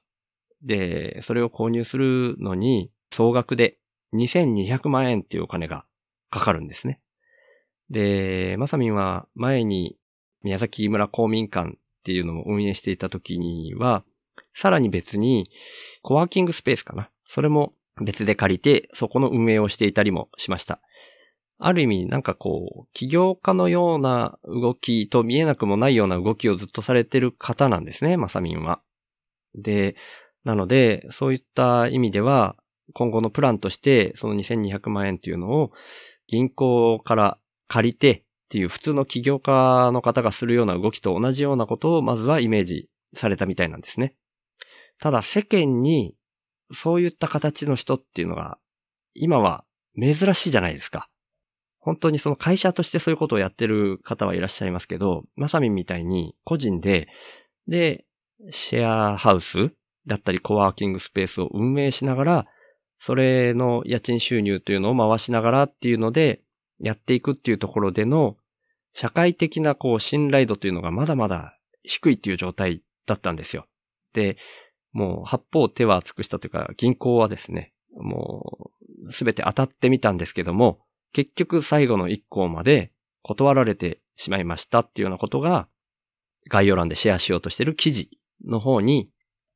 [0.64, 3.78] で、それを購入するのに、総額で
[4.16, 5.86] 2200万円っていうお金が
[6.32, 7.00] かかるんですね。
[7.92, 9.98] で、まさみんは前に
[10.42, 14.04] 宮崎村公民館っていうのを運営していた時には、
[14.54, 15.50] さらに別に
[16.02, 17.10] コワーキングスペースかな。
[17.28, 20.82] それも別で借りて、そこの運営をしていたりもしました。
[21.60, 28.82] ある意味、なんかこう、起業家のような動きと見えなくもないような動きをずっとされてる方なんですね、まさみんは。
[29.54, 29.96] で、
[30.44, 32.56] なので、そういった意味では、
[32.94, 35.72] 今後のプランとして、その2200万円っていうのを
[36.28, 37.38] 銀行から
[37.68, 44.14] 借りてっていう普通の起業家の方がするような動きと同じようなことをまずはイメージされたみたいなんですね。
[45.00, 46.18] ただ世間に
[46.74, 48.58] そういった形の人っていうのが
[49.14, 49.64] 今は
[49.98, 51.08] 珍しいじゃないですか。
[51.80, 57.08] 本当にその会社としてそういうことをやってる方はいらっしゃいますけど、まさみんみたいに個人で、
[57.70, 58.04] で、
[58.50, 59.72] シェアハウス
[60.08, 62.46] だったりコワーキングスペースを運営しながら、
[63.00, 66.42] それの家賃収入というのを回しながらっていうので、
[66.82, 68.36] やっていくっていうところでの、
[68.94, 73.68] 社会的なこう信頼度というのがまだまだ低いっていう状態だったんですよ。
[74.14, 74.38] で、
[74.92, 78.72] もう八方手は尽くしたというか、銀行はですね、も
[79.08, 80.80] うすべて当たってみたんですけども、
[81.14, 85.68] 結局最後の一項まで断られてしまいましたっていうようなことが、
[86.50, 88.10] 概要欄でシェアしようとしている記事
[88.46, 89.10] の方に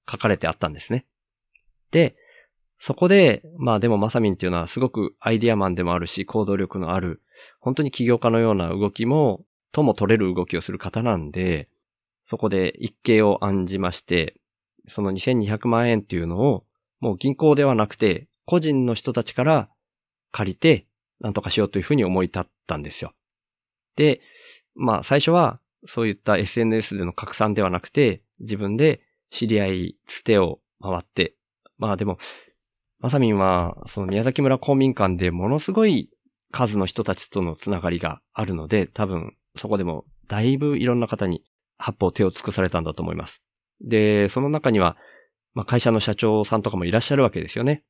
[0.10, 1.06] 書かれてあったんですね。
[1.91, 2.15] で、
[2.80, 7.21] そこで、まあでもマサミンっていうのはすごくアイディアマンでもあるし、行動力のある、
[7.60, 11.69] 本当に起業家のような動きも、とも取れる動きをする方なんで、
[12.26, 14.36] そこで一計を案じまして、
[14.88, 16.65] その2200万円っていうのを、
[17.00, 19.69] もう銀行ではなくて、個人の人たちから
[20.32, 20.88] 借りて、
[21.19, 23.13] なんとかしようというふうに思い立ったんですよ。
[23.95, 24.21] で、
[24.76, 31.36] まあ最初は、そういった SNS での拡散ではなくて、自分で知り合い、つてを回って、
[31.78, 32.17] まあでも、
[33.00, 36.10] まさみんは、その宮崎村公民館でものすごい
[36.55, 41.43] 数の人たちとのつながりがあるので、多分そこでもだいぶいろんな方に
[41.77, 43.41] 八方手を尽くされたんだと思います。
[43.81, 44.95] で、その中には、
[45.53, 47.83] まあ、会社の社長さんとかもいらっしゃるわけですよね。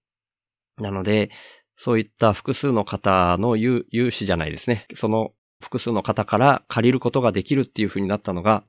[0.77, 1.29] なので、
[1.77, 4.87] そういった複数の方の融資じゃないですね。
[4.95, 8.63] その複数の方から借りることができるっていう風になったのが、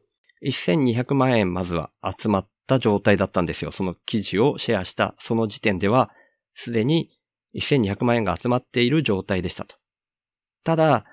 [0.44, 3.72] 1200万円まずは集まった状態だったんですよ。
[3.72, 6.10] その記事をシェアしたその時点では、
[6.54, 7.10] すでに
[7.54, 9.76] 1200万円が集まっている状態でしたと。
[10.66, 11.04] ただ、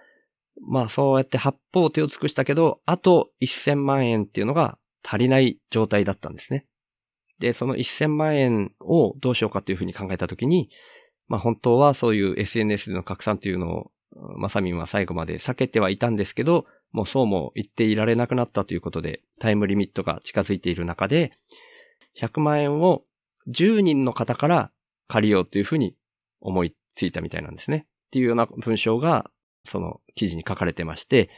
[0.68, 6.66] まあそうやって八方手を尽くしたけど、あと1000万円っていうのが足りない状態だったんですね。
[7.38, 10.72] で、その1000万円をどうしようかというふうに考えたときに、
[11.28, 13.92] まあ本当はそういう SNS での拡散というのを、
[14.38, 21.32] まさみんは最後まで避けてはいたんですけど、もうそうも言っていられなくなったということで、タイムリミットが近づいている中で、
[22.20, 23.04] 100万円を
[23.50, 24.72] 10人の方から
[25.08, 25.96] 借りようというふうに
[26.42, 27.86] 思いついたみたいなんですね。
[27.88, 29.32] っていうような文章が、
[29.66, 31.30] その記事に書かれてまして、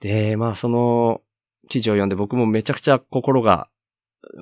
[0.00, 1.22] で、まあその
[1.68, 3.68] 記事を読んで僕もめちゃくちゃ心が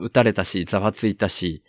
[0.01, 1.63] 打たれたし、ざわついたし、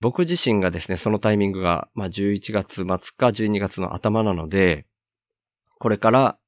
[0.00, 4.86] 僕自身がですね、そのタイミングが、まあ11月末か12月の頭なので、
[5.78, 6.38] これから、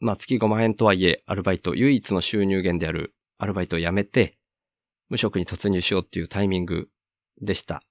[0.00, 4.38] まあ月5万円とはいえ、アルバイト、唯一の収入源であるアルバイトを辞めて、
[5.08, 6.88] 無職に突入しようっていうタイミング
[7.40, 7.82] でした。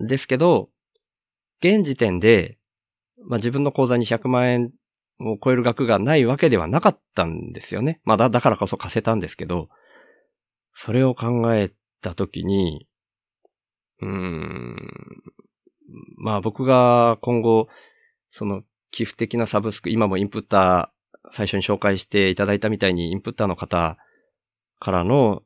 [0.00, 0.70] ですけど、
[1.60, 2.58] 現時点で、
[3.24, 4.72] まあ自分の口座に100万円
[5.20, 8.00] を超える額がないわけではなかったんですよね。
[8.04, 9.68] まあだ、だからこそ貸せたんですけど、
[10.74, 12.86] それを考えたときに、
[14.02, 14.76] うーん、
[16.18, 17.68] まあ僕が今後、
[18.30, 23.96] その寄付的なサブスク、今もインプッター、最初に紹介していただいたみたいにインプッターの方
[24.78, 25.42] からの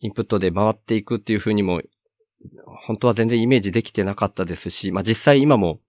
[0.00, 1.80] インプットで回っていくっていうふうにも、
[2.86, 5.80] 本当は全然イメージできてなかったですし、まあ実際今も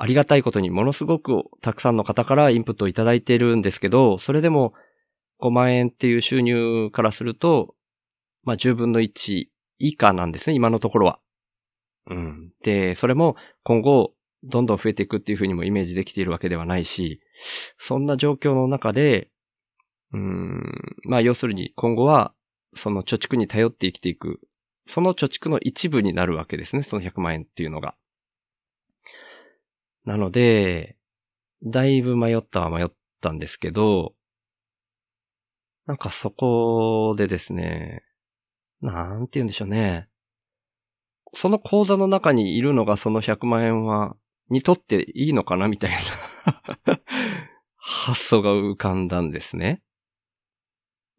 [0.00, 4.72] ありがたいことにものすごくたくさんの方からインプットをいただいているんですけど、それでも
[5.40, 7.74] 5万円っていう収入からすると、
[8.44, 9.46] まあ10分の1
[9.80, 11.18] 以下なんですね、今のところは。
[12.10, 12.52] うん。
[12.62, 13.34] で、それも
[13.64, 17.20] 今後どんどん増えていくっていうふうにもイメージできているわけではないし、
[17.76, 19.30] そんな状況の中で、
[20.12, 20.62] うん、
[21.08, 22.32] まあ要するに今後は
[22.74, 24.40] その貯蓄に頼って生きていく。
[24.86, 27.96] その貯蓄の一部になるわけですね、その100万円っていうのが。
[30.08, 30.96] なので、
[31.62, 32.88] だいぶ迷ったは迷っ
[33.20, 34.14] たんですけど、
[35.84, 38.04] なんかそこでですね、
[38.80, 40.08] なんて言うんでしょうね。
[41.34, 44.16] その口座の中にいるのがその100万円は、
[44.48, 46.62] にとっていいのかなみたいな
[47.76, 49.82] 発想が浮かんだんですね。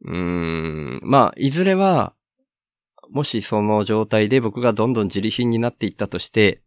[0.02, 1.00] うーん。
[1.04, 2.16] まあ、いずれは、
[3.12, 6.64] もしその状態で僕がどんどん自利品になっていったとして、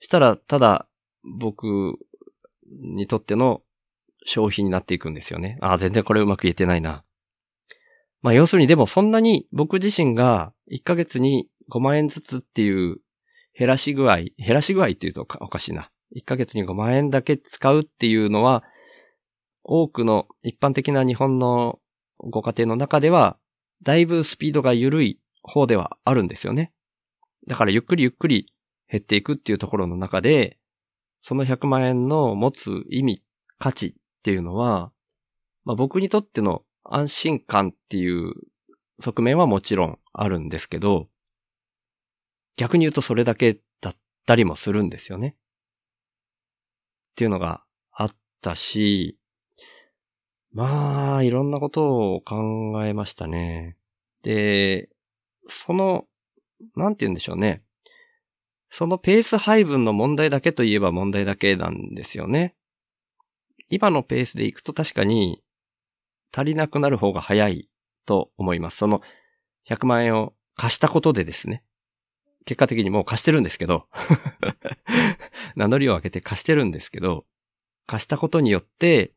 [0.00, 0.87] したら、ただ、
[1.24, 1.98] 僕
[2.66, 3.62] にとっての
[4.24, 5.58] 消費になっていくんですよね。
[5.60, 7.04] ああ、全然これうまく言えてないな。
[8.20, 12.98] まあ要するにでもそんなに僕自身が1ヶ月に5万円ずつっていう
[13.56, 15.90] 減らし具合、減らし具合って言うとおかしいな。
[16.16, 18.64] 1ヶ月に5万円だけ使うっていうのは、
[19.62, 21.78] 多くの一般的な日本の
[22.18, 23.36] ご家庭の中では、
[23.82, 26.72] だいぶスピードが緩い方ではあるんですよね。
[27.46, 28.52] だからゆっくりゆっくり
[28.90, 30.58] 減っていくっていうところの中で、
[31.22, 33.22] その100万円の持つ意味、
[33.58, 33.92] 価値っ
[34.22, 34.92] ていうのは、
[35.64, 38.32] まあ僕にとっての安心感っていう
[39.00, 41.08] 側面はもちろんあるんですけど、
[42.56, 43.96] 逆に言うとそれだけだっ
[44.26, 45.36] たりもするんですよね。
[47.12, 47.62] っていうのが
[47.92, 49.18] あったし、
[50.52, 53.76] まあ、いろんなことを考えましたね。
[54.22, 54.88] で、
[55.48, 56.06] その、
[56.74, 57.62] なんて言うんでしょうね。
[58.70, 62.54] そのペース配分の問題だけといえば問題だけなんですよね。
[63.70, 65.42] 今のペースで行くと確かに
[66.34, 67.68] 足りなくなる方が早い
[68.06, 68.78] と思います。
[68.78, 69.02] その
[69.68, 71.62] 100万円を貸したことでですね。
[72.44, 73.86] 結果的にもう貸してるんですけど
[75.56, 77.26] 名乗りを上げて貸してるんですけど、
[77.86, 79.12] 貸したことによって、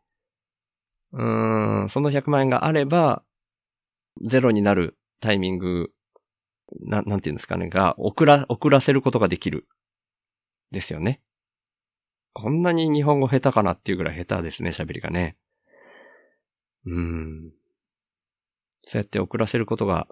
[1.14, 3.24] うーん、その100万円があれば、
[4.24, 5.92] ゼロになるタイミング、
[6.80, 9.68] な、なんていうんですかね、が、遅ら、遅らせることができる。
[10.72, 11.22] ですよね。
[12.34, 15.36] こんなに日本語下手かなっていうぐらい下手ですね、喋りがね。
[16.86, 17.52] うん。
[18.84, 20.08] そうやって遅らせることが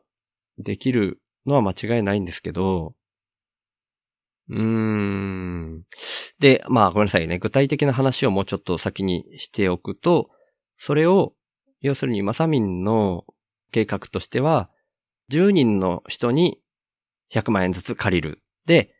[0.57, 2.93] できるのは間違いないんですけど、
[4.49, 5.84] うーん。
[6.39, 7.38] で、まあごめんなさいね。
[7.38, 10.30] 具体的な話をもうちょっと先にしておくと、
[10.78, 11.34] それを、
[11.82, 13.26] 要するにマサミンの
[13.72, 14.70] 計画としては、
[15.30, 16.59] 10人の人に
[17.34, 18.41] 100万円ずつ借りる。
[18.65, 18.93] で、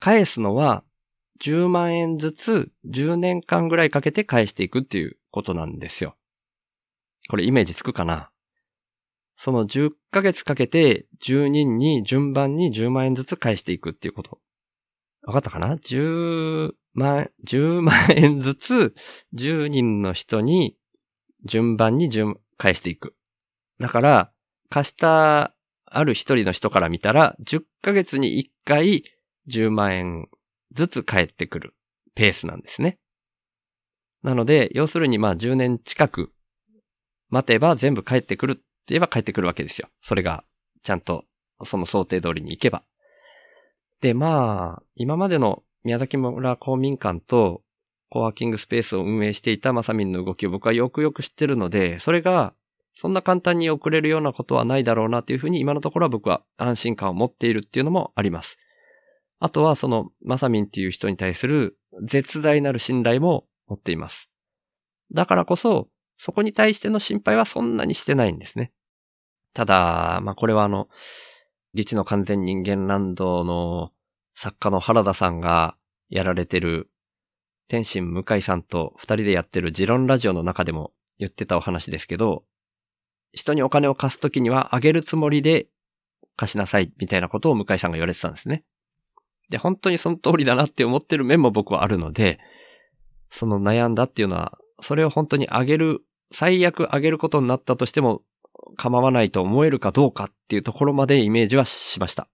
[0.00, 0.84] 返すのは
[1.40, 6.16] 10万円ずつ10年間ぐらいかけて返していくっていうことなんですよ。
[7.28, 8.30] これイメージつくかな？
[9.36, 14.38] その10ヶ月かけて10人に順番に10万円ずつ返していくっていうこと。
[15.22, 18.94] わかったかな ?10 万、10万円ずつ
[19.34, 20.76] 10人の人に
[21.44, 22.08] 順番に、
[22.58, 23.14] 返していく。
[23.80, 24.32] だから、
[24.70, 25.55] 貸した
[25.86, 29.04] ある一人の人から見たら、10ヶ月に1回
[29.48, 30.28] 10万円
[30.72, 31.74] ずつ返ってくる
[32.14, 32.98] ペースなんですね。
[34.22, 36.32] なので、要するにまあ10年近く
[37.28, 39.88] 待てば全部返ってくるって言えば返ってくるわけですよ。
[40.02, 40.44] それが
[40.82, 41.24] ちゃんと
[41.64, 42.82] その想定通りに行けば。
[44.00, 47.62] で、まあ、今までの宮崎村公民館と
[48.10, 52.54] コワーキングスペースを運営していたマサミンの動きを僕はよくよく知ってるので、それが
[52.96, 58.56] そんな簡単に送れるようなことはないだろうなというふうに今のところは僕は安心感を持っているっていうのもあります。
[59.38, 64.30] あとはそのマサミンっていう人に対する絶大なる信頼も持っています。
[65.12, 68.72] だからこそ、そこに対しての心配はそんなにしてないんですね。
[69.52, 70.88] ただ、まあこれはあの、
[71.74, 73.92] リチの完全人間ランドの
[74.34, 75.76] 作家の原田さんが
[76.08, 76.88] やられてる
[77.68, 82.44] 天心向井さんと二人でやってるジロンラジオの中でも言ってたお話ですけど、
[83.36, 85.68] 人にお金を貸すときにはあげるつもりで
[86.36, 88.64] 貸しなさいみたいなことを向井さんが言われてたんですね。
[89.50, 92.40] で、本当にその通りだなって思ってる面も僕はあるので、
[93.30, 96.00] その悩んだっていうのは、それを本当にあげる、
[96.32, 98.22] 最悪あげることになったとしても
[98.76, 102.28] 構わないと思えるかどうかっていうところまでイメージはしました。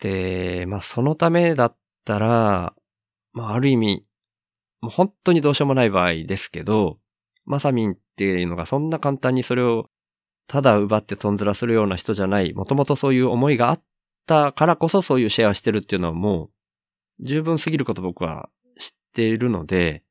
[0.00, 2.74] で、まあそのためだったら、
[3.32, 4.06] まあある意味、
[4.80, 6.98] もう本当にどうしようもない場合ですけど、
[7.48, 9.88] マサミンっていうのがそんな簡単にそれを
[10.48, 13.82] ただ奪ってトンズラするような人じゃない、もともとそういう思いがあっ
[14.26, 16.50] たからこそそういうシェアしてるっていうのはも
[17.20, 20.04] う十分すぎること僕は知っているので、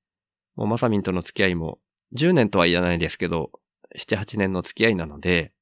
[0.55, 1.77] もうマサミンとの付き合いも
[2.15, 3.51] 10年とは言わないですけど、
[3.95, 5.53] 7、8年の付き合いなので、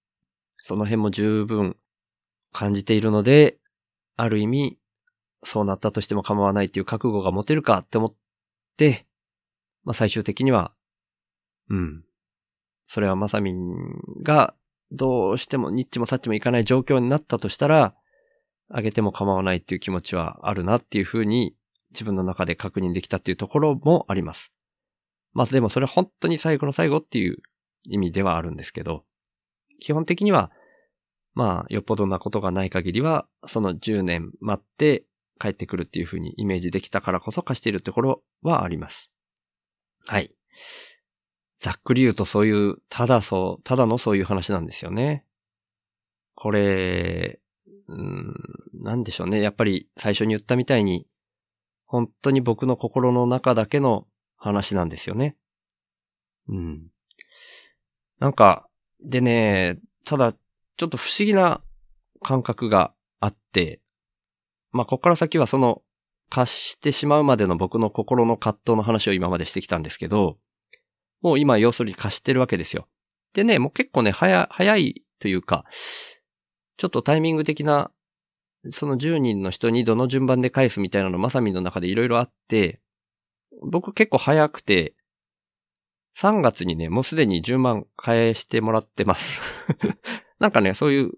[0.64, 1.76] その辺も十分
[2.54, 3.58] 感じているので、
[4.16, 4.78] ある意味、
[5.44, 8.14] そうなったとしても構わないっていう覚悟が持てるかって思っ
[8.78, 9.06] て、
[9.84, 10.72] まあ最終的には
[11.70, 12.04] うん。
[12.88, 13.66] それはまさみん
[14.22, 14.54] が
[14.92, 17.96] どうしてもニッチもサッチもいかない状況になったとしたら、
[18.70, 21.56] あげても構わないっていう気持ちはあるなっていうふうに
[21.92, 24.52] 自分の中で確認できたっていうところもあります。
[25.34, 27.38] まあでもそれは本当に最後の最後っていう
[27.84, 29.04] 意味ではあるんですけど、
[29.80, 30.52] 基本的には、
[31.34, 35.06] まあよっぽどなことがない限りは、その10年待って
[35.40, 39.12] 帰ってくるっていうふうにイメージできたからこそ貸しているところはあります。
[40.06, 40.34] はい。
[41.60, 45.26] ざっくり言うとそういう、ただそう、ただのそういう話なんですよね。
[46.36, 47.40] これ、
[47.88, 48.34] うん、
[48.74, 49.42] なんでしょうね。
[49.42, 51.08] やっぱり最初に言ったみたいに、
[51.86, 55.38] 本当に僕の心の中だけの話なんですよね。
[56.48, 56.88] うん。
[58.20, 58.68] なんか、
[59.04, 61.62] でね、ただ、ちょっと不思議な
[62.22, 63.82] 感覚があって、
[64.72, 65.82] まあ、ここから先はその、
[66.30, 70.38] 貸してしまうまでの僕の心の葛藤の話を今までしてきたんですけど、
[71.26, 72.88] もう今要するに貸してるわけですよ。
[73.34, 75.66] でね、もう結構ね、早、早いというか、
[76.78, 77.90] ちょっとタイミング的な、
[78.70, 82.80] その10人の人にどの順番で返すみたいなのまさみの中でいろいろあって、
[83.64, 84.94] 僕結構早くて、
[86.16, 89.42] 3月にね、もうすでに10万返してもらってます
[90.38, 91.14] なんかね、そういう、う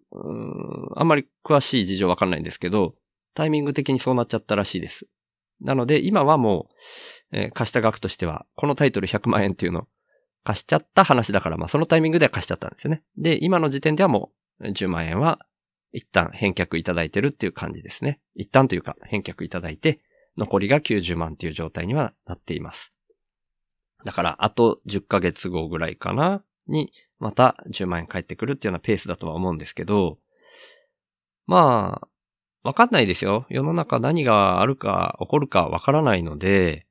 [0.96, 2.96] あんまり詳しい事情わかんないんですけど、
[3.34, 5.06] タイミング的にそうなっちゃったらしいです。
[5.60, 6.70] なので、今はも
[7.32, 9.86] う、えー貸した額としては、このタイトル100万円っていうの
[10.48, 13.04] 貸しちゃった話だから、まあそのタイミングで貸しちゃったんですよね。
[13.18, 14.32] で、今の時点ではも
[14.62, 15.46] う10万円は
[15.92, 18.22] 一旦返却いただいてるっていう感じですね。
[18.34, 20.00] 一旦というか返却いただいて、
[20.38, 22.94] 残りが90万っていう状態にはなっています。
[24.06, 30.18] だから、あと10ヶ月後ぐらいかなに、また10万円返ってくるっていうようなペースだとは思うんですけど、
[31.46, 32.08] まあ、
[32.64, 33.46] わかんないですよ。
[33.50, 36.87] 世の中何があるか起こるかわからないので、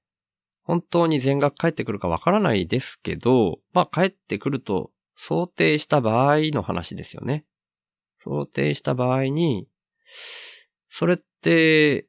[0.67, 7.45] 本当に全額返ってくるかわからないですけど、まあ返ってくると想定した場合の話ですよね。
[8.25, 9.69] 想定した場合に、
[10.89, 12.09] それって、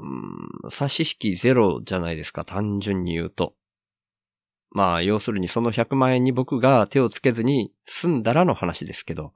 [0.00, 3.56] うん差し引きゼロじゃないですか、単純に言うと。
[4.70, 9.32] まあ、要するにその100万円に僕が手をつけずに済んだらの話ですけど。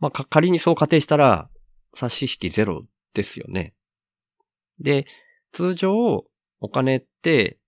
[0.00, 1.48] まあ、仮にそう仮定したら、
[1.94, 2.84] 差し引きゼロ
[3.14, 3.74] ですよね。
[4.80, 5.06] で、
[5.52, 6.24] 通常、
[6.60, 7.58] お金って、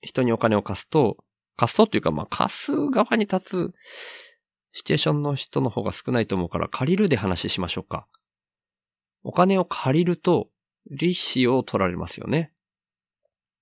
[0.00, 1.16] 人にお金を貸すと、
[1.56, 3.74] 貸すとっていうか、まあ、貸す側に立つ
[4.72, 8.06] シチュエーションの人の方が少ないと思うから、借りるで話しましょうか。
[9.22, 10.48] お金を借りると、
[10.90, 12.52] 利子を取られますよね。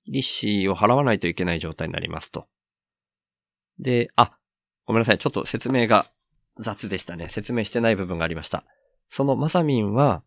[0.06, 2.46] 利子を払わないといけない状態になりますと。
[3.78, 4.36] で、あ、
[4.84, 5.18] ごめんなさい。
[5.18, 6.06] ちょっと説明が
[6.60, 7.28] 雑でしたね。
[7.28, 8.64] 説明してない部分がありました。
[9.08, 10.22] そのマサミンは、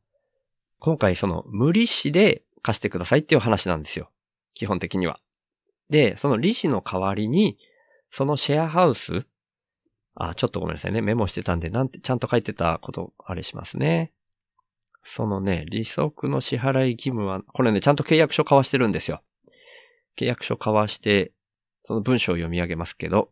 [0.80, 4.12] 今回その無利子で貸してくださいっていう話なんですよ。
[4.60, 5.22] 基本的には。
[5.90, 7.58] で、その利子の代わりに、
[8.12, 9.26] そのシェアハウス、
[10.16, 11.02] あ、ちょっとごめんなさいね。
[11.02, 14.12] メモしてたんで、なんて、ちゃんと書いてたこと、あれしますね。
[15.02, 19.24] そのね、利息の支払い義務は、これね、ちゃんと契約書交わしてるんですよ。
[20.18, 21.32] 契約書交わして、
[21.86, 23.32] その文章を読み上げますけど、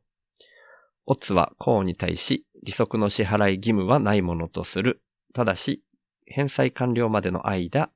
[1.05, 5.01] オツはコーに対し、利息の支払い義務はないものとする。
[5.33, 5.83] ただし、
[6.25, 7.91] 返済完了までの間、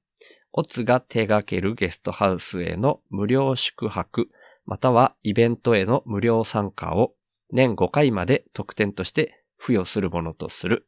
[0.54, 4.30] オツが手掛けるゲストハウスへの無料宿泊、
[4.66, 7.14] またはイベントへの無料参加を
[7.52, 10.88] 年5回まで特典として付与するものとする。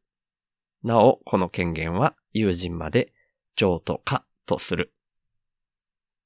[0.83, 3.13] なお、この権限は友人まで
[3.55, 4.93] 譲渡可とする。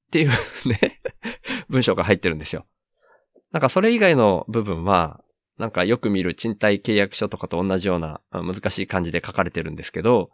[0.08, 0.30] っていう
[0.70, 1.02] ね、
[1.70, 2.66] 文章が入ってるんですよ。
[3.52, 5.22] なんかそれ以外の部分は、
[5.58, 10.32] なんかよく見る賃貸契約書とかと同じような難しい感じで書かれてるんですけど、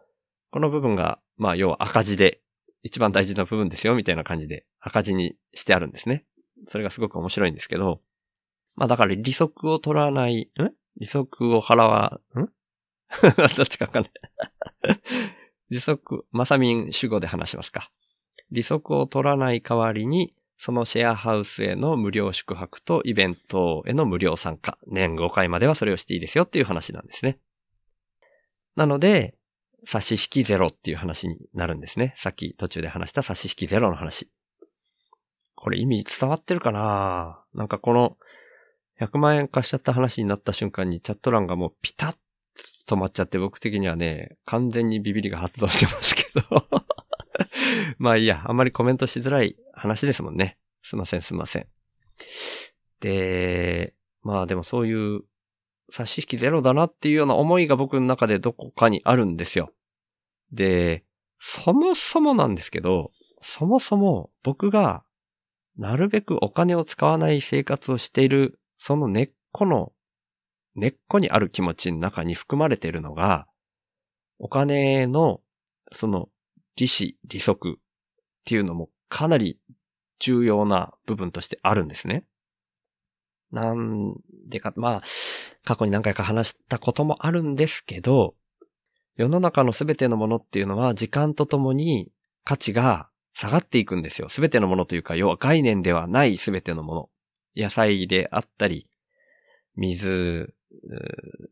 [0.51, 2.41] この部分が、まあ要は赤字で、
[2.83, 6.25] 一番大事な部分ですよ、みたいな感じで赤字にしてあるんですね。
[6.67, 8.01] それがすごく面白いんですけど、
[8.75, 10.71] まあだから利息を取らない、ん？
[10.97, 12.49] 利息を払わ、ん？
[13.57, 14.11] どっちかわかんない。
[15.69, 17.91] 利息、マサミン主語で話しますか。
[18.51, 24.77] 利息を取らない代わりに、そのシェアハウスへの無料宿泊とイベントへの無料参加。
[24.87, 27.39] 年5回まではそれをしていいですよっていう話なんですね。
[28.75, 29.35] なので、
[29.85, 32.13] 差し引きゼロっていう話になるんですね。
[32.17, 34.29] さっき途中で話した差し引きゼロの話。
[35.55, 37.43] これ意味伝わってるかな？
[37.53, 38.17] なんかこの
[38.99, 42.17] 100万円貸しちゃった話になった瞬間にチャット欄がもうピタッと
[42.95, 46.67] 止まっちゃって僕的にはね、完全にビビリが発動してますけど。
[47.97, 50.57] まあいいや、あんまりコメントしづらい話ですもんね。
[50.83, 51.67] すいませんすいません。
[52.99, 55.21] で、まあでもそういう
[55.89, 59.71] 差し引きゼロだなっていうような思いが僕の中でどこかにあるんですよ。
[60.51, 61.03] で、
[61.39, 63.11] そもそもなんですけど、
[63.41, 65.03] そもそも僕が
[65.77, 69.91] なるべくお金を使わない生活をしている、その根っこの、
[70.75, 73.47] 根っこにある気持ちの中に含まれているのが、
[74.39, 75.41] お金の、
[75.91, 76.29] その、
[76.75, 77.81] 利子、利息っ
[78.45, 79.59] ていうのもかなり
[80.19, 82.25] 重要な部分としてあるんですね。
[83.51, 84.15] なん
[84.47, 85.03] でか、まあ、
[85.65, 88.35] 過去に何回か話したこともあるんですけど、
[89.15, 92.11] 世の中のすべてのものっていうのは時間とともに
[92.43, 94.29] 価値が下がっていくんですよ。
[94.29, 97.09] すべてのものというか、要は概念ではないすべてのもの。
[97.55, 98.87] 野菜であったり、
[99.75, 100.53] 水、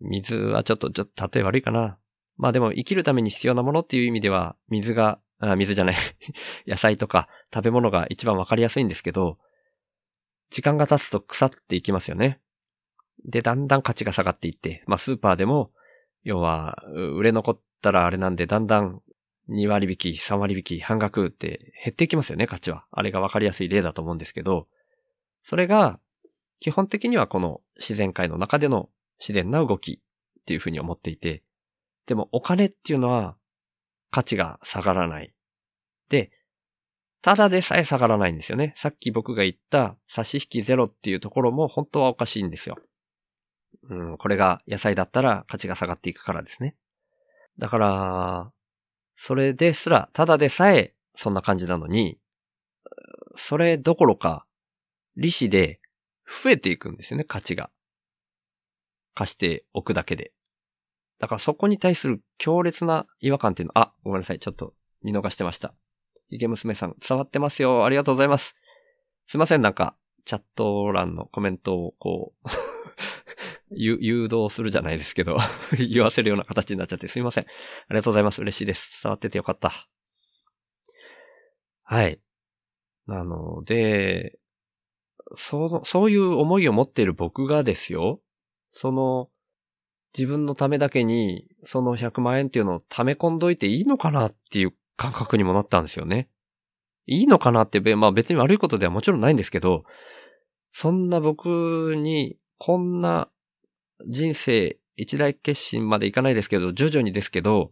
[0.02, 1.98] 水はちょっと、ちょっと例え悪いかな。
[2.38, 5.96] まあでも生きるために必要なものっていう意味では、水が、あ水じゃない、
[6.68, 9.38] 野菜とか食べ物が一番わかりやすいんですけど、
[10.50, 12.41] 時間が経つと腐っていきますよね。
[13.26, 15.72] で、だんだん価値が下がっていって、まあスーパーでも、
[16.24, 19.02] 要は、売れ残ったらあれなんで、だんだん
[19.50, 22.86] 2割引き、3割引き、半額って減っていきますよね、価値は。
[22.92, 24.68] あれがわかりやすい例だと思うんですけど、
[25.44, 26.00] それが、
[26.60, 30.00] 基本的にはこの自然界の中での自然な動き
[30.42, 31.44] っていうふうに思っていて、
[32.06, 33.36] でもお金っていうのは
[34.12, 35.34] 価値が下がらない。
[36.10, 36.32] で、
[37.22, 38.74] ただでさえ下がらないんですよね。
[38.76, 42.78] さっき僕が言った差し引きゼロっていうところも本当はおかしいんですよ。
[43.90, 46.76] うん、これが野菜だったら価値が下がっていくからですね。
[47.58, 48.52] だから、
[49.16, 52.20] それですら、ただでさえそんな感じなのに、
[53.36, 54.46] それどころか、
[55.16, 55.80] 利子で
[56.26, 57.70] 増えていくんですよね、価値が。
[59.14, 60.32] 貸しておくだけで。
[61.20, 65.74] だからそこに対する強烈な違和感っていうの、あ、ごめんなさい、ちょっと見逃してました。
[66.30, 67.86] 池娘さん、伝わってますよ。
[67.86, 68.56] ありがとうございます。
[69.28, 69.96] すいません、なんか、
[70.26, 72.50] チャット欄のコメントをこう
[73.74, 75.38] 誘誘導するじゃないですけど
[75.78, 77.46] 言わせるような形になっちゃってすいません。
[77.46, 77.48] あ
[77.92, 78.42] りがとうございます。
[78.42, 79.02] 嬉しいです。
[79.04, 79.88] 伝わっててよかった。
[81.84, 82.22] はい。
[83.08, 84.40] なので、
[85.38, 88.22] その、そういう思いを持っている僕がですよ、
[88.72, 89.30] その、
[90.18, 96.30] 自分のためだけに、その100万円っていうのを溜め込んどいていいのかなっていう感覚にもなったんですよね。
[97.08, 99.84] いいのかなって、まあ別に悪いことではもちろんないんですけど、
[100.74, 103.30] そんな僕に、こんな
[104.08, 107.72] 人生一大決心までいかないですけど、徐々にですけど、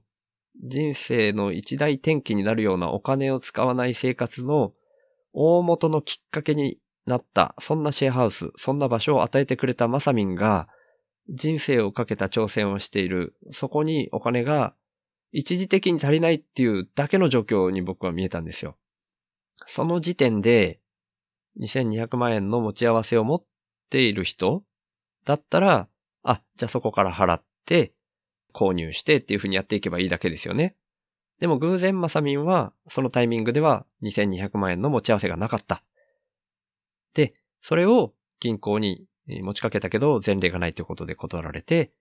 [0.63, 4.73] 人生の一大転機になるようなお金を使わない生活の
[5.33, 10.67] 大元のきっかけになった、そんなシェアハウス、そんな場所を与えてくれたマサミンが、
[11.29, 14.73] 人生をかけた挑戦をしている、そこにお金が
[15.31, 18.77] 一時的に足りないっていうだけの状況に僕は見えたんですよ。
[19.67, 20.79] その時点で、
[21.59, 23.43] 2200万円の持ち合わせを持っ
[23.89, 24.63] ている人
[25.25, 25.87] だったら、
[26.29, 27.93] あ、じゃあそこから払って、
[28.53, 30.75] 購入してっていう風にやっていけばいいだけですよね。
[31.39, 35.83] でも偶然マサミンは、そのタイミングでは2200万円の持ち合わせがなかった。
[37.13, 41.91] で、それを銀行に持ちかけたけど前例がないということで断られて、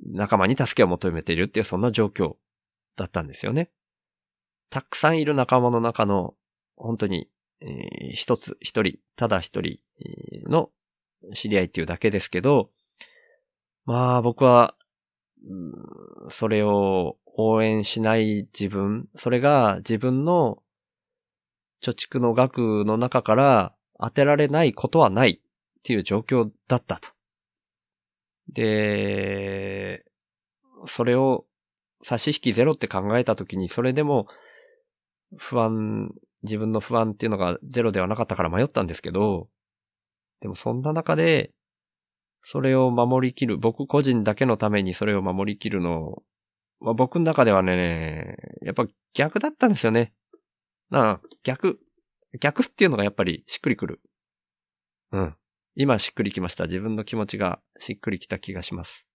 [0.00, 2.36] 仲間に助けを求めているっていうそんな状況
[2.96, 3.70] だったんですよね。
[4.68, 6.34] たくさんいる仲間の中の、
[6.76, 7.28] 本当に、
[7.60, 9.78] えー一つ、一人、ただ一人
[10.48, 10.70] の
[11.34, 12.70] 知り合いっていうだけですけど、
[13.90, 14.76] まあ僕は、
[16.28, 20.62] それを応援しない自分、それが自分の
[21.82, 27.08] 貯蓄の額の中から当てられないことはないっていう状況だったと。
[28.52, 30.04] で、
[30.86, 31.44] それを
[32.04, 34.28] 差し引きゼロって考えたときに、それでも
[35.36, 36.14] 不安、
[36.44, 39.48] 自分の不安っていうのがゼロではなかったから迷ったんですけど、
[40.40, 41.50] でもそんな中で、
[42.42, 46.22] それを守りきる、僕個人だけのためにそれを守りきるの、
[46.80, 50.12] まあ、僕の中ではね、やっぱ逆だったんですよね。
[50.90, 51.78] なあ、逆。
[52.40, 54.00] 逆っていうのがやっぱりしっくりくる。
[55.12, 55.36] うん。
[55.74, 56.64] 今しっくりきました。
[56.64, 59.06] 自分の気持ちがしっくりきた気がします。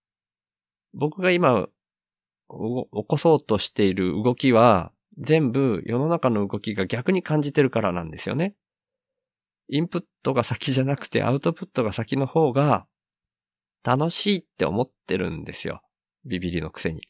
[0.94, 1.68] 僕が今、
[2.48, 8.56] 起こそうとしている動きは、全部世の中の動きが逆に感じてるからなんですよね。
[9.68, 12.86] インプットが先じゃなくてアウトプットが先の方が
[13.86, 15.82] 楽しいって思ってるんですよ。
[16.26, 17.08] ビビリのくせに。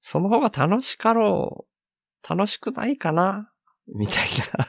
[0.00, 2.28] その方が楽しかろう。
[2.28, 3.52] 楽しくないかな
[3.86, 4.68] みたいな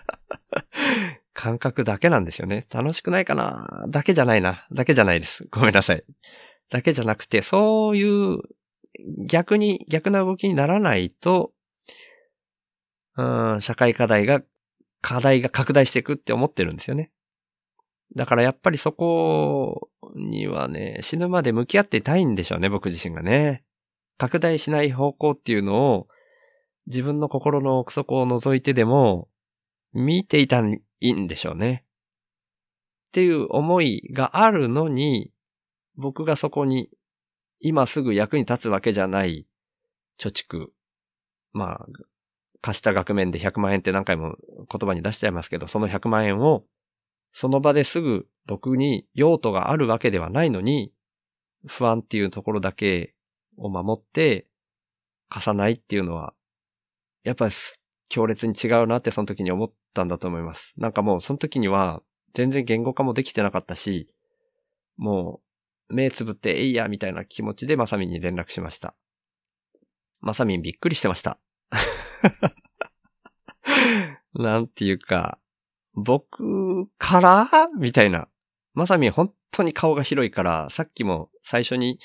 [1.33, 2.67] 感覚だけなんですよね。
[2.69, 4.67] 楽しくないかなだけじゃないな。
[4.71, 5.47] だけじゃないです。
[5.51, 6.03] ごめんなさい。
[6.69, 8.39] だけじゃなくて、そういう
[9.25, 11.53] 逆に、逆な動きにならないと、
[13.17, 14.41] うん、社会課題が、
[15.01, 17.11] 課題が拡大していくって思ってるんですよね。
[18.15, 23.63] だからやっぱりそこにはね、死ぬまで向き合っていたいんでしょうね、僕自身がね。
[24.17, 26.07] 拡大しない方向っていうのを、
[26.87, 29.29] 自分の心の奥底を覗いてでも、
[29.93, 30.61] 見ていた
[30.99, 31.85] いんでしょうね。
[33.09, 35.31] っていう思いがあるのに、
[35.95, 36.89] 僕がそこに
[37.59, 39.47] 今すぐ役に立つわけじゃない
[40.19, 40.67] 貯蓄。
[41.53, 41.85] まあ、
[42.61, 44.35] 貸した額面で100万円って何回も
[44.71, 46.63] 言葉に出しちゃいますけど、その100万円を
[47.33, 50.91] その場ですぐ僕に用途があるわけではないのに、
[51.67, 53.13] 不安っていうところだけ
[53.57, 54.47] を守って
[55.29, 56.33] 貸さないっていうのは、
[57.23, 57.53] やっぱり
[58.09, 60.73] 強烈に違うなってその時に思ったんだと思います。
[60.77, 62.01] なんかもうその時には
[62.33, 64.09] 全然言語化もできてなかったし、
[64.97, 65.41] も
[65.89, 68.95] う目つぶってえいやみたいな気持ちでまさみんに連絡しました。
[70.19, 71.39] まさみんびっくりしてました。
[74.33, 75.39] なんていうか、
[75.93, 77.49] 僕から？
[77.77, 78.27] みたいな。
[78.73, 81.99] まさみ本当に顔が広いから、さっきも最初に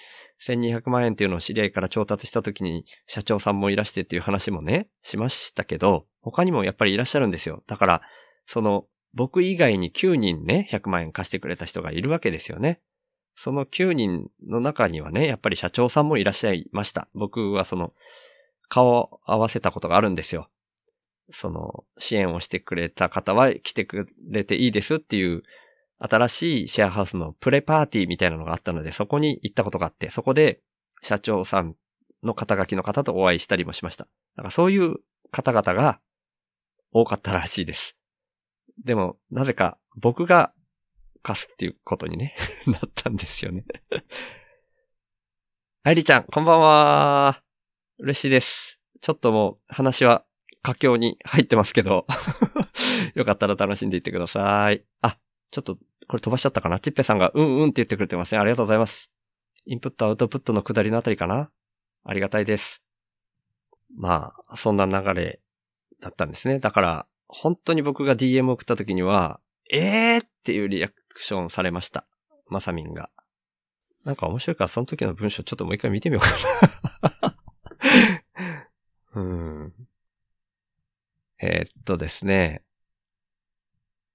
[0.44, 7.62] 1200万円っていうのを知り合いから調達した時に社長さんもいらしてっていう話もね、しましたけど、他にもやっぱりいらっしゃるんですよ。
[7.66, 8.02] だから、
[8.46, 12.80] その、僕以外に9人ね、100万円貸してくれた人がいるわけですよね。
[13.34, 17.08] その9人の中にはね、やっぱり社長さんもいらっしゃいました。
[17.14, 17.92] 僕はその、
[18.68, 20.48] 顔を合わせたことがあるんですよ。
[21.30, 25.42] その、支援をしてくれた方は来てくれていいですっていう、
[25.98, 30.60] 新しいシェアハウスのプレパーティーみたいなのがあったので、そこに行ったことがあって、そこで
[31.02, 31.74] 社長さん
[32.22, 34.06] の肩書きの方とお会いしたりもしました。
[34.36, 34.96] なんかそういう
[35.30, 36.00] 方々が
[36.92, 37.96] 多かったらしいです。
[38.84, 40.52] でも、なぜか僕が
[41.22, 42.34] 貸すっていうことにね、
[42.66, 43.64] なったんですよね。
[45.82, 47.42] 愛理ちゃん、こんばんは。
[47.98, 48.78] 嬉しいです。
[49.00, 50.25] ちょっともう話は
[50.66, 52.08] 佳境に入ってますけど、
[53.14, 54.84] よかったら楽しんでいってください。
[55.00, 55.16] あ、
[55.52, 55.76] ちょっと
[56.08, 56.80] これ飛ばしちゃったかな？
[56.80, 58.40] ちっぺさんがうんうんって言ってくれてますね。
[58.40, 59.08] ありがとうございます。
[59.64, 61.50] インプットアウトプットの下りのあたりかな？
[62.02, 62.82] ありがたいです。
[63.96, 65.40] まあ、そんな流れ
[66.00, 66.58] だったんですね。
[66.58, 69.40] だから、本当に僕が DM 送った時には、
[69.70, 72.08] えーっていうリアクションされました。
[72.48, 73.10] まさみんが。
[74.04, 77.36] なんか面白いからその時の文章ちょっともう一回見てみようかな。
[79.14, 79.72] うん。
[81.46, 82.62] えーっとですね。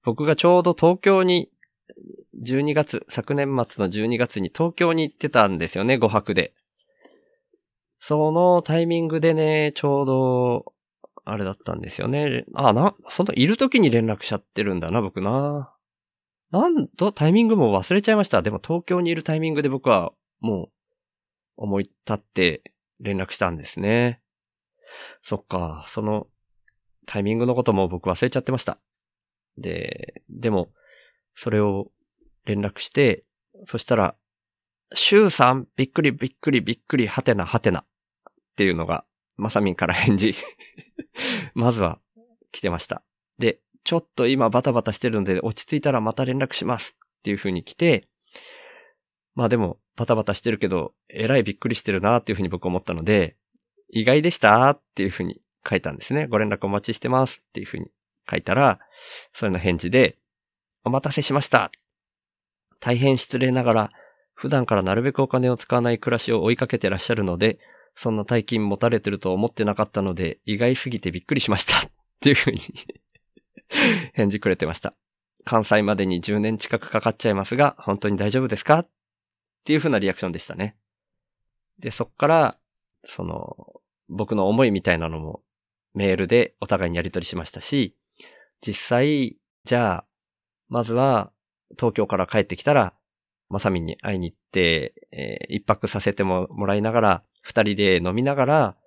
[0.03, 1.49] 僕がちょうど東京に、
[2.43, 6.53] 12月、昨年末の12月に東京に行ってたんですよね、5泊で。
[7.99, 10.73] そのタイミングでね、ちょうど、
[11.23, 12.45] あれだったんですよね。
[12.55, 15.73] あ、な、その、いる時に連絡しちゃってるんだな、僕な。
[16.49, 18.41] なんと、タイミングも忘れちゃいました。
[18.41, 20.69] でも東京にいるタイミングで僕は、もう、
[21.57, 22.63] 思い立って
[22.99, 24.21] 連絡したんですね。
[25.21, 26.27] そっか、その、
[27.05, 28.79] タイミングのことも僕忘れちゃってました。
[29.57, 30.69] で、でも、
[31.35, 31.91] それを
[32.45, 33.23] 連絡して、
[33.65, 34.15] そしたら、
[34.93, 37.83] 週3、びっくりびっくりびっくり、はてなはてな、っ
[38.55, 39.05] ていうのが、
[39.37, 40.35] まさみんから返事、
[41.53, 41.99] まずは
[42.51, 43.03] 来てました。
[43.37, 48.07] で、ちょっと今バタバタしてるので、落ち着いたらまた連絡しますっていう風に来て、
[49.33, 53.37] まあでも、バタバタしてるけど、えらいびっくりしてるなっていう風に僕思ったので、
[53.89, 56.27] 意外でしたっていう風に書いたんですね。
[56.27, 57.87] ご連絡お待ちしてますっていう風に
[58.29, 58.79] 書いたら、
[59.33, 60.17] それの返事で、
[60.83, 61.71] お待たせしました。
[62.79, 63.89] 大変失礼ながら、
[64.33, 67.59] 普段からなるべくお金を使わない暮らしを追いかけてらっしゃるので、
[67.95, 71.77] そんな大金持たれてると思ってなかったので、意外すぎてびっくりしました。
[71.77, 71.91] っ
[72.21, 72.59] ていう風に
[74.13, 74.95] 返事くれてました。
[75.43, 78.79] 関西までに10年近くかかっちゃいますが、本当に大丈夫ですか？
[78.79, 78.89] っ
[79.63, 80.75] ていう風なリアクションでしたね。
[81.79, 82.57] で、そっから、
[83.05, 85.41] その、僕の思いみたいなのも
[85.93, 87.95] メールでお互いにやり取りしましたし、
[88.65, 90.05] 実際、じゃあ、
[90.69, 91.31] まずは
[91.77, 92.93] 東京から帰ってきたら、
[93.49, 98.77] まさみに会いに行って、えー一泊させてももらいながら、二人で飲みながら、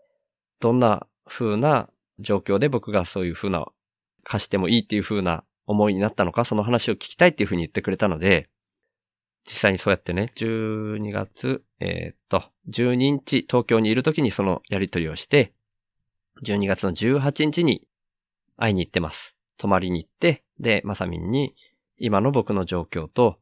[0.61, 3.67] どんな風な状況で僕がそういう風な、
[4.23, 8.49] 貸してもいいっていう風な思いになったのか、その話を聞きたいっていう風に言ってくれたので、
[9.47, 15.53] 実際にそうやってね、12月、えーっと、12日東京にいる時にそのやり取りをして、
[16.43, 17.87] 12月の18日に
[18.57, 19.35] 会いに行ってます。
[19.57, 21.55] 泊まりに行って、で、まさみんに
[21.99, 23.39] 今の僕の状況と、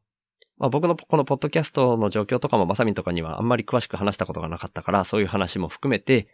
[0.57, 6.27] まあ、僕のこのポッドキャストの状況とかもまさみんとかにはあんまり詳しく話したことがなかったから、そういう話も含めて、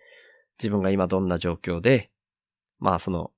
[0.60, 2.12] 自分が今どんな状況で、
[2.80, 3.32] まあその、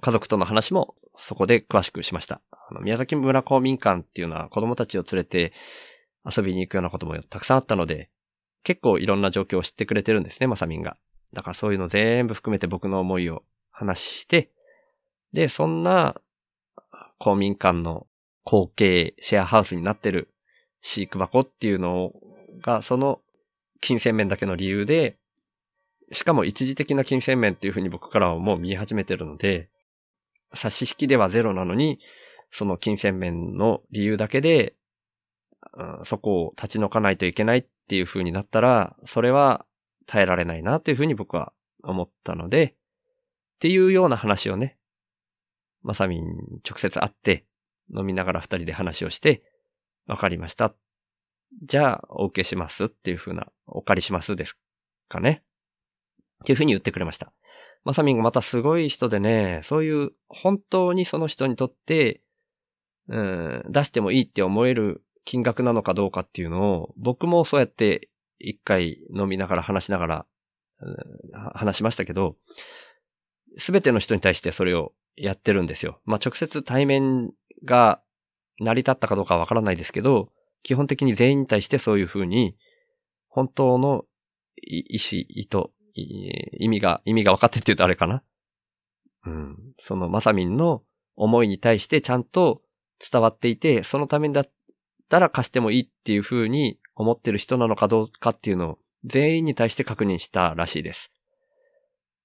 [0.00, 2.40] 家族との話もそこで詳しくしました。
[2.50, 5.52] あの宮崎村公民館っていうのは子供たちを連れて
[6.24, 8.10] 遊びに行くようなこともたくさんあったので、
[8.62, 10.96] 結構いろんな状況を知ってくれてるんですね、まさみんが。
[11.34, 14.50] だからそういうの全部含めて僕の思いを話して、
[15.32, 16.14] で、そんな
[17.18, 18.06] 公民館の
[18.44, 20.32] 後継シェアハウスになってる
[20.80, 22.12] 飼育箱っていうの
[22.62, 23.20] が、その
[23.80, 25.18] 金銭面だけの理由で、
[26.12, 29.68] しかも一時的な金銭面っていうふうに僕からはもう見え始めてるので、
[30.54, 31.98] 差し引きではゼロなのに、
[32.50, 34.74] その金銭面の理由だけで、
[35.76, 39.64] うんそこを立ち退かないといけないっていう風になったら、それは
[40.06, 41.52] 耐えられないなというふうに僕は
[41.82, 44.78] 思ったので、っていうような話をね、
[45.82, 46.24] まさみん
[46.68, 47.44] 直接会って、
[47.94, 49.42] 飲みながら二人で話をして、
[50.06, 50.74] わかりました。
[51.62, 54.58] じゃあ、お受けしますっていう風な、お借りしますです
[55.08, 55.42] かね。
[56.42, 57.32] っていう風に言ってくれました。
[57.84, 62.22] まさみんがまたすごい人でね、そういう本当にその人にとって、
[63.08, 68.08] うん、出してもいいって思える金額なのかどうかっていうのを、僕もそうやって
[68.48, 70.26] 一回飲みながら話しながら、
[71.54, 72.36] 話しましたけど、
[73.58, 76.00] すべての人に対してそれをやってるんですよ。
[76.04, 77.32] まあ、直接対面
[77.64, 78.02] が
[78.60, 80.30] 成り立ったかどうかはわからないですけど、
[80.62, 82.56] 基本的に全員に対してそういうふうに、
[83.28, 84.04] 本当の
[84.62, 88.22] 意思、意図、意味が、意味が分かってって言うとあれかな。
[89.26, 89.56] うん。
[89.78, 90.82] そのまさみんの
[91.16, 92.62] 思いに対してちゃんと
[93.10, 94.50] 伝わっていて、そのためだっ
[95.08, 101.12] たら貸してもいいっていうふうに思ってる人なのかどうかっていうのを全員に対して確認したらしいです。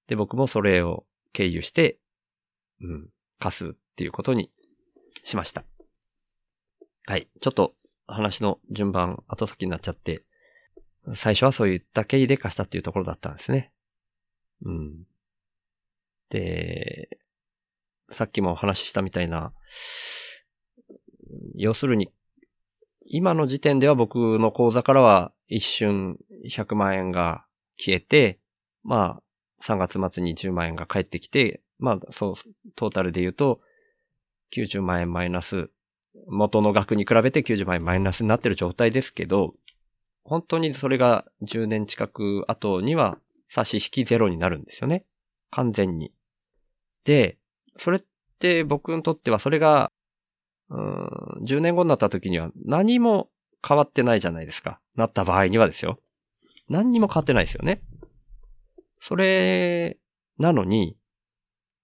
[0.06, 1.98] で、僕もそれを経由して、
[2.80, 3.08] うん、
[3.38, 4.50] 貸すっていうことに
[5.24, 5.64] しました。
[7.06, 7.28] はい。
[7.40, 7.74] ちょっと
[8.06, 10.24] 話の順番後先になっちゃって、
[11.14, 13.72] 最初はそういった経緯で貸したっていうところだったんですね。
[14.62, 15.04] うん。
[16.28, 17.18] で、
[18.10, 19.52] さっきもお話ししたみたいな、
[21.54, 22.10] 要するに、
[23.12, 26.16] 今の時点では僕の口座からは一瞬
[26.48, 27.44] 100万円が
[27.76, 28.38] 消えて、
[28.84, 32.34] まあ、3月末に10万円が返ってきて、まあ、そう、
[32.76, 33.60] トータルで言うと、
[34.54, 35.70] 90万円マイナス、
[36.28, 39.54] 元の額に比べて90万円マイナスになってる状態ですけど、
[40.22, 45.04] 本当にそれが10年近く後には差し引きゼロになるんですよね。
[45.50, 46.12] 完全に。
[47.04, 47.38] で、
[47.76, 48.02] それっ
[48.38, 49.90] て僕にとってはそれが、
[50.70, 53.28] うん、10年後になった時には何も
[53.66, 54.80] 変わってないじゃないですか。
[54.96, 55.98] なった場合にはですよ。
[56.68, 57.82] 何にも変わってないですよね。
[59.00, 59.98] それ、
[60.38, 60.96] なのに、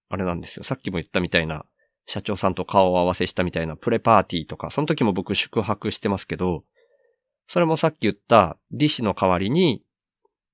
[0.09, 0.63] あれなんですよ。
[0.63, 1.65] さっきも言ったみたいな、
[2.05, 6.63] 社長さんと顔を合わせしたみたいなプレパーティーとか、その時も僕宿泊してますけど、
[7.49, 9.83] それもさっき言った利子の代わりに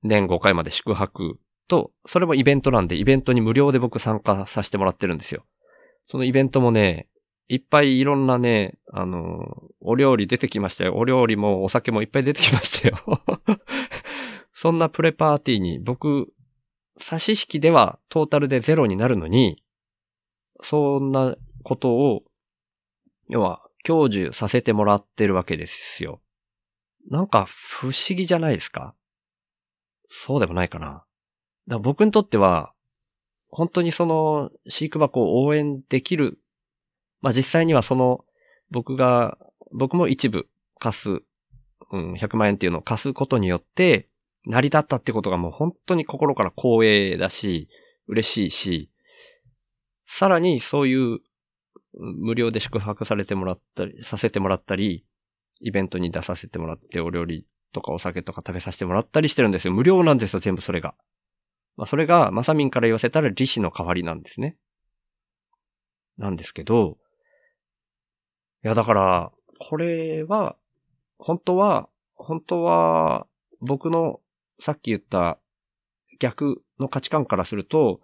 [0.03, 5.45] 年5回まで宿泊と、それもイベントなんで、イベントに無料で僕参加させてもらってるんですよ。
[6.07, 7.07] そのイベントもね、
[7.53, 10.95] いっぱいいろんなね、あの、お料理出てきましたよ。
[10.95, 13.23] お料理もお酒もいっぱい出てきましたよ。
[14.53, 16.33] そんなプレパーティーに僕、
[16.97, 19.63] 差し引きではトータルでゼロになるのに、
[20.61, 22.23] そんなことを、
[23.29, 26.21] 要は、享受させてもらってるわけですよ。
[27.09, 28.95] なんか不思議じゃないですか？
[30.07, 30.87] そうでもないかな。
[30.87, 31.05] だか
[31.67, 32.73] ら僕にとっては、
[33.49, 36.39] 本当にその飼育箱を応援できる。
[37.23, 38.25] まあ実際にはその
[38.69, 39.37] 僕が、
[39.71, 40.47] 僕も一部
[40.77, 41.09] 貸す、
[41.91, 44.09] うん、100万円っていうのを貸すことによって、
[44.45, 47.69] 成り立ったってことがもう本当に心から光栄だし、
[48.07, 48.91] 嬉しいし、
[50.05, 51.19] さらにそういう
[51.93, 55.05] 無料で宿泊されてもらったり、させてもらったり、
[55.61, 59.73] イベントに出させてもらってお料理とかお酒とか食べさせてもらったりしてるんですよ。
[59.73, 60.93] 無料なんですよ、全部それが。
[61.77, 64.57] まあ、それが、まさみんから言わせたら利子の代わりなんですね。
[66.17, 66.97] なんですけど、
[68.63, 70.55] いや、だから、これは、
[71.17, 73.27] 本当は、本当は、
[73.59, 74.21] 僕の
[74.59, 75.39] さっき言った
[76.19, 77.99] 逆の価値観からすると、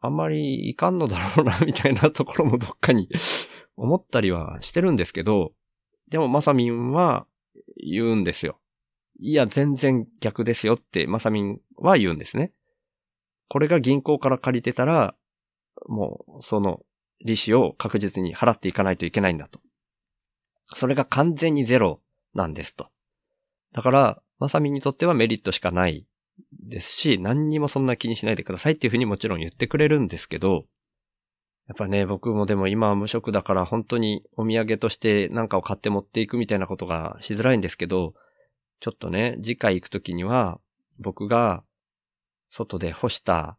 [0.00, 3.08] あんまりいかんのだろうな、 みたいなところもどっかに
[3.76, 5.54] 思ったりはしてるんですけど、
[6.08, 7.26] でもまさみんは
[7.76, 8.60] 言うんですよ。
[9.18, 12.52] いや、全然逆ですよってまさみんは言うんですね。
[13.48, 15.16] これが銀行から借りてたら、
[15.86, 16.84] もう、その、
[17.24, 19.60] 利子を確実に払っていかないといけないんだと。
[20.74, 22.00] それが完全にゼロ
[22.34, 22.88] なんですと。
[23.72, 26.06] だから、まさみにとってはメリットしかない
[26.52, 30.64] ですし、何にもそんな気にしないでくださいっていうふうにもちろん言ってくれるんですけど、
[31.66, 38.14] やっぱね、僕もでも今は無職だから本当にお土産として何かを買って持っていくみたいなことがしづらいんですけど、
[38.80, 40.60] ちょっとね、次回行くときには、
[40.98, 41.64] 僕が
[42.50, 43.58] 外で干した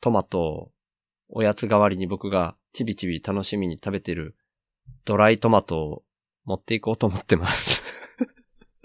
[0.00, 0.72] トマトを
[1.28, 4.36] おやつ代わりに僕がちびちび楽しみに食べてる
[5.04, 6.02] ドライトマトを
[6.44, 7.82] 持っていこうと思ってます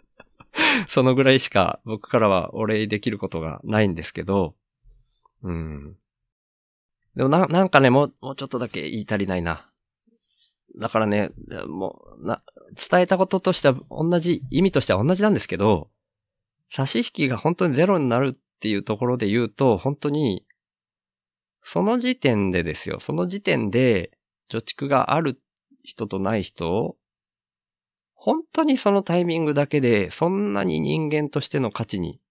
[0.90, 4.56] そのぐらいしか僕からはお礼できることがないんですけど、
[5.44, 5.96] うん。
[7.16, 9.70] でもな、なんかね、もう、もうちょっとだけ言い足りないな。
[10.80, 11.32] だからね、
[11.68, 12.42] もう、な、
[12.90, 15.90] 伝えたこととしては同じ、意味としては同じなんですけど、
[16.72, 20.44] 差し引きが本当にゼロになるっていうところで言うと、本当に、
[21.64, 24.12] その時点でですよ、その時点で、
[24.50, 25.42] 貯蓄がある
[25.84, 26.98] 人とない人を
[28.26, 32.22] 本当にそのタイミングだけで、そんなに人間としての価値に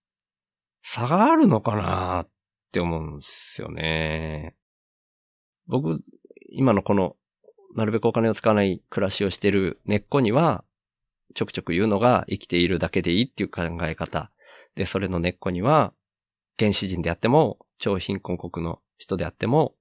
[0.83, 2.29] 差があるのかなっ
[2.73, 4.57] て思うんですよね。
[5.67, 6.03] 僕、
[6.51, 7.17] 今のこの、
[7.77, 10.65] なるべくお金を使わない暮らしをしてる根っこには、
[11.35, 14.31] ちょくちょく言うのが生きているだけでいいっていう考え方。
[14.75, 15.93] で、それの根っこには、
[16.59, 19.75] 原始人であっても、超貧困国の人であっても、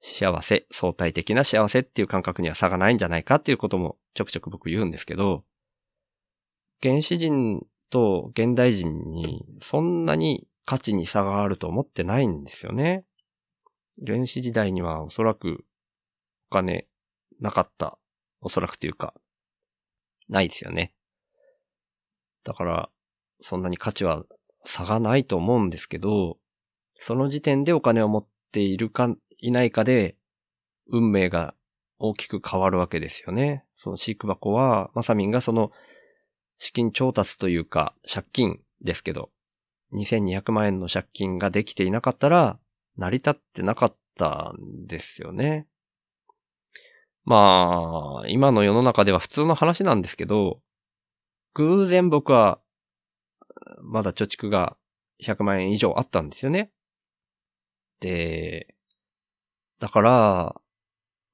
[0.00, 5.44] 幸せ、相対的な幸せっていう感覚には差がないんじゃないかっていうこともちょくちょく僕言うんですけど、
[6.82, 13.04] 原始人と現代人にそんなに価値に差があると思ってないんですよね。
[14.04, 15.64] 原始時代にはおそらく
[16.50, 16.86] お金
[17.40, 17.98] なかった。
[18.40, 19.14] おそらくというか、
[20.28, 20.92] ないですよね。
[22.44, 22.90] だから、
[23.40, 24.24] そんなに価値は
[24.64, 26.38] 差がないと思うんですけど、
[26.98, 28.26] その時点でお金を持っ
[28.56, 30.16] ているかいないかで、
[30.88, 31.54] 運命が
[31.98, 33.64] 大きく変わるわけですよね。
[33.76, 35.72] その飼育箱は、まさみんがその
[36.58, 39.30] 資金調達というか借金ですけど、
[39.92, 42.58] 2200万円の借金ができていなかったら、
[42.96, 45.66] 成り立ってなかったんですよね。
[47.26, 50.60] まあ、今の世の中では普通の話なんですけど、
[51.54, 52.58] 偶然僕は、
[53.82, 54.76] まだ貯蓄が
[55.22, 56.70] 100万円以上あったんですよね。
[58.00, 58.74] で、
[59.80, 60.60] だから、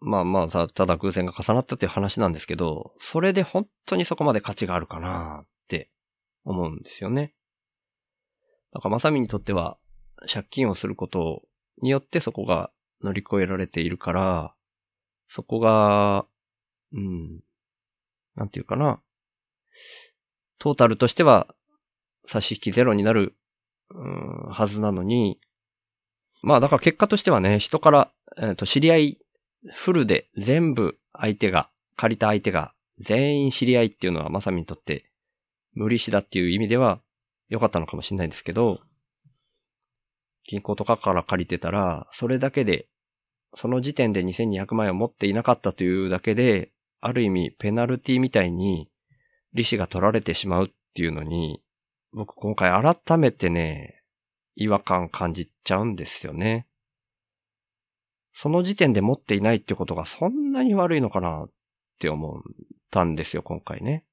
[0.00, 5.90] まあまあ、たただ偶然が重なったっていう話なんですけど、それで本当にそこまで価値があるかなって
[6.44, 7.34] 思うんですよね。
[8.72, 9.78] だから、まさみにとっては、
[10.32, 11.42] 借金をすること
[11.82, 12.70] によってそこが
[13.02, 14.54] 乗り越えられているから、
[15.28, 16.26] そこが、
[16.92, 17.40] うん、
[18.34, 19.00] なんていうかな。
[20.58, 21.54] トータルとしては、
[22.26, 23.36] 差し引きゼロになる、
[23.90, 25.40] うん、はずなのに、
[26.42, 29.18] まあだから結果としてはね、人から、えっ、と、知り合い
[29.72, 35.04] フルで全部相手が、借りた相手が全員知り合いっていうのはまさみにとって
[35.74, 37.00] 無利子だっていう意味では
[37.48, 38.80] 良かったのかもしれないんですけど、
[40.48, 42.88] 銀行とかから借りてたら、それだけで、
[43.54, 48.88] その時点で2200万円を持っていなかったというだけで、ある意味ペナルティみたいに
[49.52, 51.62] 利子が取られてしまうっていうのに、
[52.12, 52.70] 僕今回
[53.06, 54.01] 改めてね、
[54.54, 56.66] 違和感感じちゃうんですよね。
[58.34, 61.50] その時点で持っていないってことがそんなに悪いのかなっ
[61.98, 62.42] て思っ
[62.90, 64.04] たんですよ、今回ね。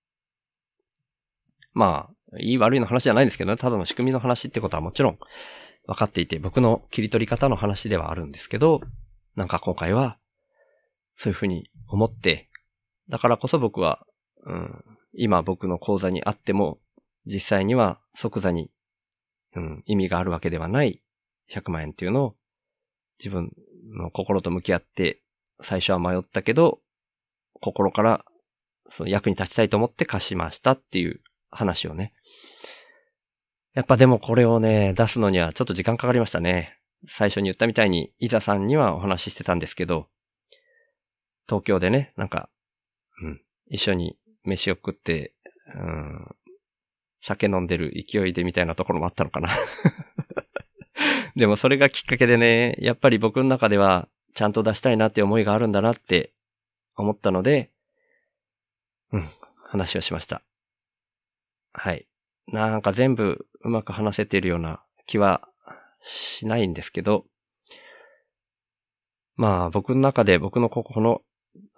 [1.74, 5.20] まあ、いい悪いの話じゃないんですけどね、ただの仕組みの話ってことはもちろん
[5.86, 8.82] 分かっていて、僕の切り取り方の話ではあるんですけど、
[9.36, 10.18] なんか今回は、
[11.16, 12.50] そういうふうに思って、
[13.10, 14.06] だからこそ僕は、
[14.46, 14.84] うん、
[15.14, 16.80] 今僕の口座にあっても、
[17.26, 18.72] 実際には即座に、
[19.56, 21.02] うん、意味があるわけではない
[21.52, 22.36] 100万円っていうのを
[23.20, 23.52] 自分
[23.96, 25.22] の心と向き合って、
[25.62, 26.80] 最初は迷ったけど、
[27.62, 28.26] 心から
[28.90, 32.14] その役に立ちたいと思って貸しましたっていう話をね。
[33.74, 36.78] やっぱでもこれをね、出すのにはちょっと時間かかりましたね。
[37.08, 40.08] 最初に言ったみたいに、伊沢さんにはお話ししてたんですけど、
[41.48, 42.50] 東京でね、なんか、
[43.22, 45.34] うん、一緒に飯を食って、
[45.76, 46.36] うん、
[47.22, 49.50] 酒飲んでる勢いでみたいなところもあったのかな。
[51.36, 56.34] でもそれがきっかけでね、やっぱり僕の中ではちゃんと出したいなって思いがあるんだなって
[56.96, 57.72] 思ったので、
[59.12, 59.30] うん、
[59.64, 60.42] 話をしました。
[61.74, 62.08] はい。
[62.48, 65.48] なんか全部うまく話せているような気は
[66.02, 67.26] しないんですけど、
[69.36, 71.22] まあ僕の中で僕のここの、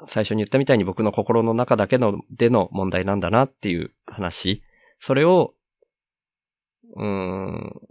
[0.07, 4.63] 最初に言ったみたいに僕の心の中だけのでの問題なんだなっていう話、
[5.01, 5.55] それを、
[6.95, 7.81] うーん、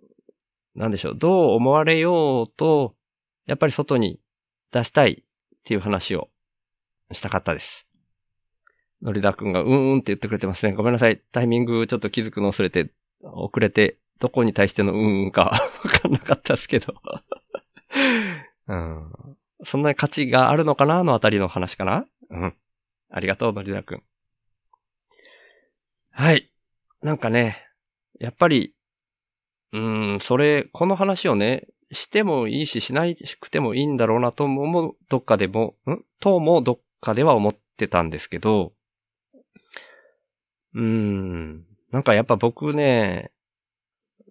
[0.76, 2.94] なんでしょう、どう思われようと、
[3.46, 4.20] やっぱり外に
[4.70, 5.24] 出したいっ
[5.64, 6.30] ていう話を
[7.10, 7.84] したかったです。
[9.02, 10.72] のりだくんがうんうんって言ってくれてますね。
[10.72, 11.18] ごめんなさい。
[11.32, 12.92] タイミングちょっと気づくの忘れて、
[13.22, 16.94] 遅れて、どこに対してのうんうんか わかんなかったですけど。
[18.68, 19.12] うん。
[19.64, 22.56] そんなに価値があるのかなのあたりの話かなうん。
[23.10, 24.02] ありがとう、のりだくん。
[26.12, 26.50] はい。
[27.02, 27.66] なんかね、
[28.18, 28.74] やっぱり、
[29.72, 36.04] うん、それ、この話をね、してもいいし、しないしくてもいいんだろうなとも、どっかでも、ん？
[36.20, 38.72] ともどっかでは思ってたんですけど、
[40.74, 43.32] うん、なんかやっぱ僕ね、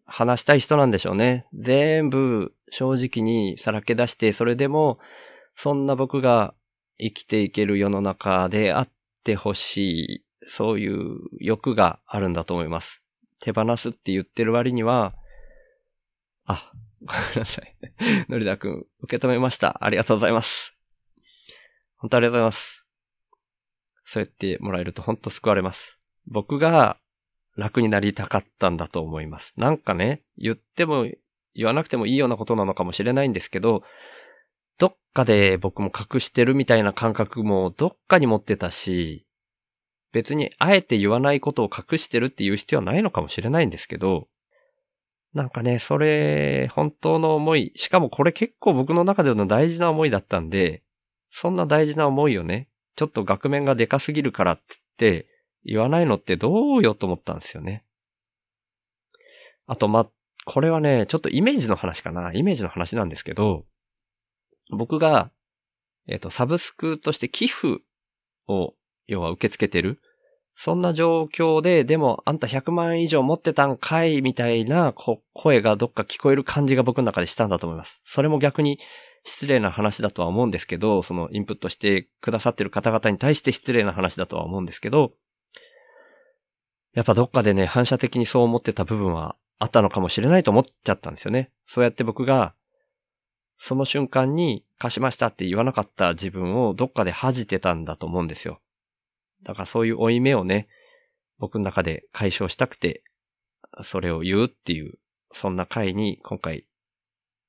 [0.05, 1.47] 話したい人なんでしょうね。
[1.53, 4.99] 全部正直にさらけ出して、それでも、
[5.55, 6.53] そんな僕が
[6.97, 8.89] 生きていける世の中であっ
[9.24, 13.01] てほしい、そういう欲があるんだと思います。
[13.39, 15.13] 手放すって言ってる割には、
[16.45, 16.71] あ、
[17.01, 17.75] ごめんなさい。
[18.29, 19.83] のりだくん、受け止めました。
[19.83, 20.73] ありがとうございます。
[21.97, 22.85] 本当ありがとうございます。
[24.05, 25.99] そう言ってもらえると本当救われます。
[26.25, 26.97] 僕が
[27.55, 29.53] 楽になりたかったんだと思います。
[29.57, 31.07] なんかね、言っても
[31.53, 33.83] 言わなくてもいいようなことなのかもしれないんですけど、
[34.77, 39.27] どっかで僕も隠してるみたいな感覚もどっかに持ってたし、
[40.12, 44.28] 別にあえて言わないことを隠してるっていう必要はないのかもしれないんですけど、
[45.34, 50.82] なんかね、それ、本当の思い、しかもこれ結構僕の中での大事な思いだったんで、
[51.32, 54.60] そんな大事な思いをね、ちょっと額面がでかすぎるからっ
[54.97, 55.28] て
[55.64, 57.86] 言わないのってどうよと思ったんですよね。
[59.68, 60.10] あと、ま、
[60.45, 62.34] これはね、ちょっとイメージの話かな。
[62.34, 63.66] イメージの話なんですけど、
[64.72, 65.32] 僕が、
[66.07, 67.84] えっ、と、サブスクとして寄付
[68.47, 68.74] を、
[69.10, 69.99] 要は受け付けてる。
[70.55, 74.93] そんな状況で、でも、あんた100万以上持ってたんかいみたいな
[75.34, 78.01] 声がどっか聞こえる感じが僕の中でしたんだと思います。
[78.05, 78.78] それも逆に
[79.24, 85.14] 失礼な話だとは思うんですけど、そのインプットしてくださってる方々に対して失礼な話だとは思うんですけど、
[86.93, 91.51] やっぱどっかでね、反射的にそう思ってた部分はあったのかもしれないと思っちゃったんですよね。
[91.68, 92.53] そうやって僕が、
[93.57, 98.60] その瞬間に貸しましたって言わなかった自分をどっかで恥じてたんだと思うんですよ。
[99.43, 100.67] だからそういう負い目をね、
[101.37, 103.03] 僕の中で解消したくて、
[103.81, 104.99] それを言うっていう、
[105.31, 106.65] そんな回に今回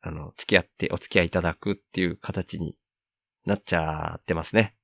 [0.03, 2.77] あの、付き合ってお付き合いいただくっていう形に
[3.45, 4.75] なっちゃってますね。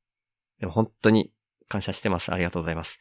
[0.61, 1.33] でも本当に
[1.69, 2.33] 感謝してます。
[2.33, 3.01] ありがとうございます。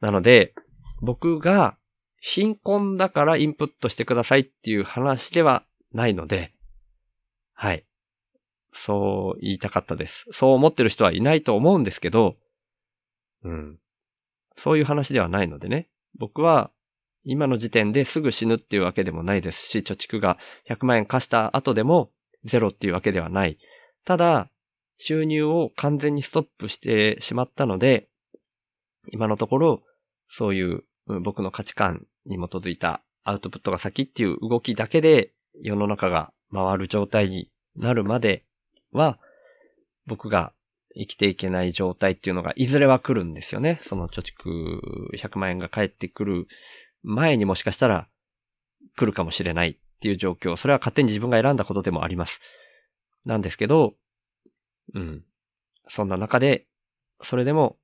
[0.00, 0.54] なので、
[1.02, 1.76] 僕が
[2.18, 6.54] 貧困だからインプットしてくださいっていう話ではないので、
[7.52, 7.84] はい。
[8.72, 10.26] そう言いたかったです。
[10.32, 12.36] そう思ってる人はいないと思うんですけど、
[13.46, 13.78] うん。
[14.56, 15.88] そういう話ではないのでね。
[16.18, 16.70] 僕は
[17.24, 20.38] 今の時点ですぐ死ぬっていうわけでもないですし、貯蓄が
[20.68, 22.10] 100万円貸した後でも
[22.44, 23.58] ゼロっていうわけではない。
[24.04, 24.48] ただ、
[24.98, 28.08] 収入を完全にストップしてしまったので、
[29.12, 29.82] 今のところ、
[30.28, 30.84] そういう
[31.22, 35.32] 僕の価値観に基づいたアウトプットが先っていう動きだけで
[35.62, 38.44] 世の中が回る状態になるまで
[38.92, 39.18] は、
[40.06, 40.52] 僕が
[40.96, 43.78] 生きていけない状態っていうのがいずれは来るんですよね。
[43.82, 44.80] その貯蓄
[45.14, 46.46] 100万円が返ってくる
[47.02, 48.08] 前にもしかしたら
[48.96, 50.56] 来るかもしれないっていう状況。
[50.56, 52.40] それは勝手に自分が選んだことでもあります。
[53.24, 53.94] なんですけど、
[54.94, 55.24] うん。
[55.88, 56.66] そんな中で、
[57.22, 57.76] それでも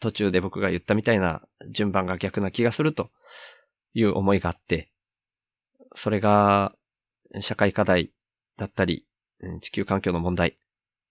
[0.00, 3.10] 途中で僕が言ったみたいな順番が逆な気がすると
[3.94, 4.90] いう思いがあって、
[5.94, 6.74] それが
[7.40, 8.12] 社会課題
[8.56, 9.06] だったり、
[9.60, 10.58] 地球環境の問題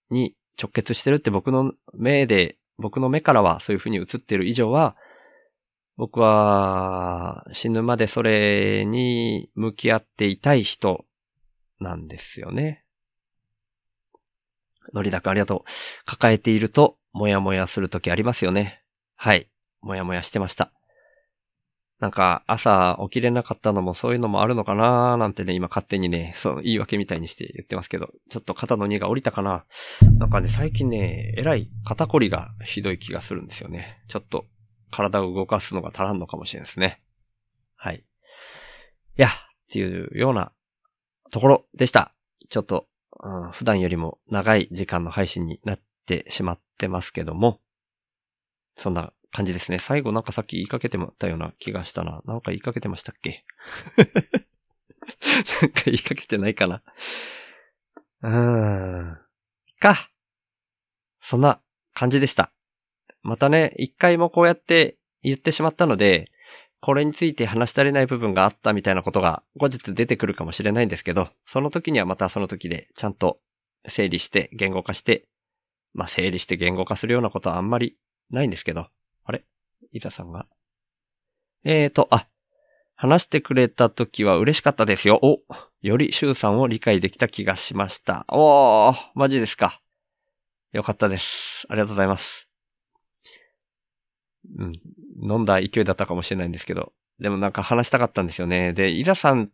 [0.09, 4.95] に直結してるって僕の目で、僕の目からはそういう風に映ってる以上は、
[5.97, 11.05] 僕は死ぬまでそれに向き合っていたい人
[11.79, 12.83] なんですよね。
[14.93, 15.69] のりだくありがとう。
[16.05, 18.83] 抱えていると、もやもやするときありますよね。
[19.15, 19.49] はい。
[19.81, 20.71] もやもやしてました。
[22.01, 29.65] なんか、朝起きれなかったのもそういうのもあるのかなーなんてね、今勝手にね、そう、言い訳みたいにして言ってますけど、ちょっと肩の荷が下りたかな。
[30.17, 34.01] なんかね、最近ね、えらい肩こりがひどい気がするんですよね。
[34.07, 34.45] ちょっと、
[34.89, 37.03] 体を動かすのが足らんのかもしれないですね。
[37.75, 37.97] はい。
[37.97, 38.01] い
[39.21, 39.31] や、っ
[39.69, 40.51] ていうような
[41.29, 42.15] ところでした。
[42.49, 42.87] ちょっと、
[43.21, 47.59] うん、普段よりも長い時間の配信になってしまってますけども、
[48.75, 49.79] そんな感じですね。
[49.79, 52.21] 最後なんかさっき言いかけてもたような気がしたな。
[52.25, 53.45] なんか言いかけてましたっけ？
[55.61, 56.83] なんか言いかけてないかな。
[58.23, 59.17] うーん。
[59.79, 60.09] か。
[61.21, 61.61] そんな
[61.93, 62.51] 感じでした。
[63.23, 66.31] またね、一回もこうやって言ってしまったので、
[66.81, 73.39] これについて話し足りない部分があったみたいなことが後日出てくるかもしれないんですけど、その時にはまたその時でちゃんと
[73.87, 75.27] 整理して言語化して、
[75.93, 77.97] まあ整理して言語化するようなことはあんまり
[78.31, 78.87] ないんですけど、
[79.23, 79.45] あれ？
[79.91, 80.45] 伊田さんが？
[81.63, 82.27] えーと、あ、
[82.95, 85.19] 話してくれた時は嬉しかったですよ。
[85.21, 85.41] お、
[85.81, 88.25] よりシュウさんを理解できた気がしました。
[88.27, 89.81] おー、マジですか。
[90.71, 91.65] よかったです。
[91.69, 92.49] ありがとうございます。
[94.57, 94.73] うん。
[95.21, 96.93] 飲んだ勢いだったかもしれないんですけど。
[97.19, 98.73] でもなんか話したかったんですよね。
[98.73, 99.51] で、伊田さん、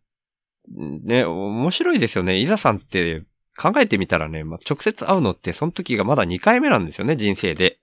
[0.69, 2.39] ね、面白いですよね。
[2.39, 3.23] 伊田さんって
[3.57, 7.79] 考えてみたらね、まあ、直接会うのってその時がまだ2回目なんですよね、人生で。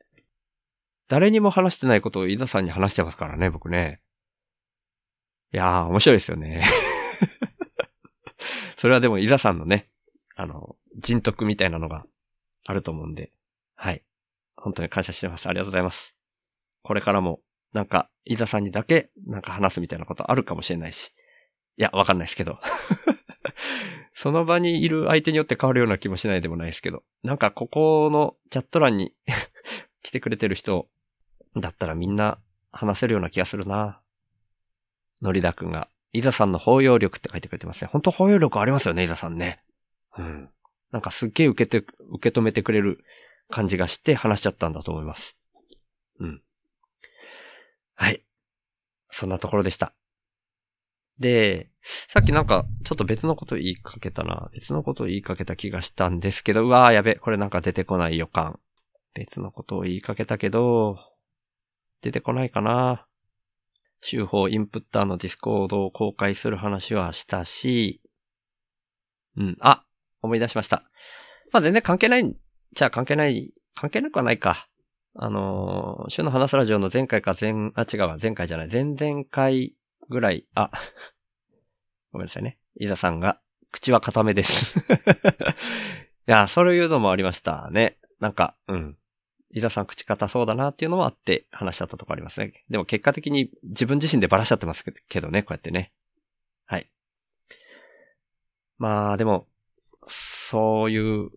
[1.09, 4.01] 誰にも話してないことを伊田さんに話してますからね、僕ね。
[5.53, 6.65] いやー、面白いですよね。
[8.77, 9.89] それはでも伊田さんのね、
[10.35, 12.07] あの、人徳みたいなのが
[12.67, 13.33] あると思うんで、
[13.77, 14.03] はい。
[14.57, 15.47] 本当に感謝してます。
[15.49, 16.15] ありがとうございます。
[16.83, 17.41] これからも、
[17.73, 21.13] なんか、伊田さんにだけ、なんか話すみたいなことあるかもしれないし。
[21.77, 22.59] いや、わかんないですけど。
[24.15, 27.03] その場にいる相手によって変わるような気もしないでもないですけど。
[27.23, 29.15] なんか、ここのチャット欄に
[30.03, 30.89] 来てくれてる人を
[31.57, 32.39] だったらみんな
[32.73, 34.01] 話せるような気がするな。
[35.23, 37.89] のりだくんが、伊沢さんの包容力って書いてくれてますね。
[37.91, 39.63] 本当包容力ありますよね、伊沢さんね。
[40.17, 40.51] うん。
[40.93, 43.05] なんかすっげえ受けて、受け止めてくれる
[43.51, 45.37] 感じがして話しちゃったんだと思います。
[46.21, 46.43] うん。
[47.95, 48.23] はい。
[49.11, 49.93] そんなところでした。
[51.19, 54.51] で、さっきなんか、ちょっと別のこと言いかけたな。
[54.53, 58.59] 別のこと言いかけた気がしたんですけど、うわーやべ、これなんか出てこない予感。
[59.15, 60.99] 別のことを言いかけたけど、
[62.05, 63.07] 出てこないかな。
[64.03, 68.03] 週報インプッターの Discord を公開する話はしたし、
[69.39, 69.87] うん、あ、
[70.21, 70.83] 思い出しました。
[71.51, 72.37] まあ、全然関係ない、
[72.75, 74.69] じゃあ関係ない、関係なくはないか。
[75.15, 79.75] あのー、週の話すラジオの前回か前、あ、違うわ、前回じゃない、前々回
[80.11, 80.71] ぐらい、あ、
[82.13, 82.59] ごめんなさいね。
[82.79, 83.41] 伊沢さんが、
[83.73, 84.79] 口は固めです。
[86.29, 87.97] いや、そういうのもありましたね。
[88.21, 88.99] なんか、うん。
[89.55, 92.65] 伊沢さん口固そうだなっていうのもあって話しちゃったとこありますね。
[92.69, 95.93] でも結果的に自分自身でバラしちゃってますけどね、こうやってね。
[96.67, 96.91] はい。
[98.79, 99.47] まあでも、
[100.09, 101.31] そういう、う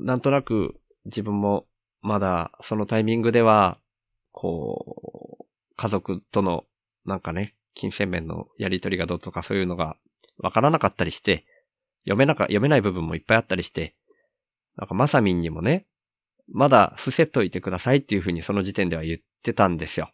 [0.00, 1.66] なんとなく自分も
[2.00, 3.78] まだそのタイミングでは、
[4.32, 5.44] こう、
[5.76, 6.64] 家族との
[7.04, 9.98] なんかね、金銭面のやりとりがどうとかそういうのが
[10.38, 11.44] わからなかったりして、
[12.04, 13.94] 読めなか、読めない部分もいっぱいあったりして、
[14.76, 15.86] なんかまさみんにもね、
[16.48, 20.10] まだ伏せといてくださいっていうふうにその時点では言ってたんですよ。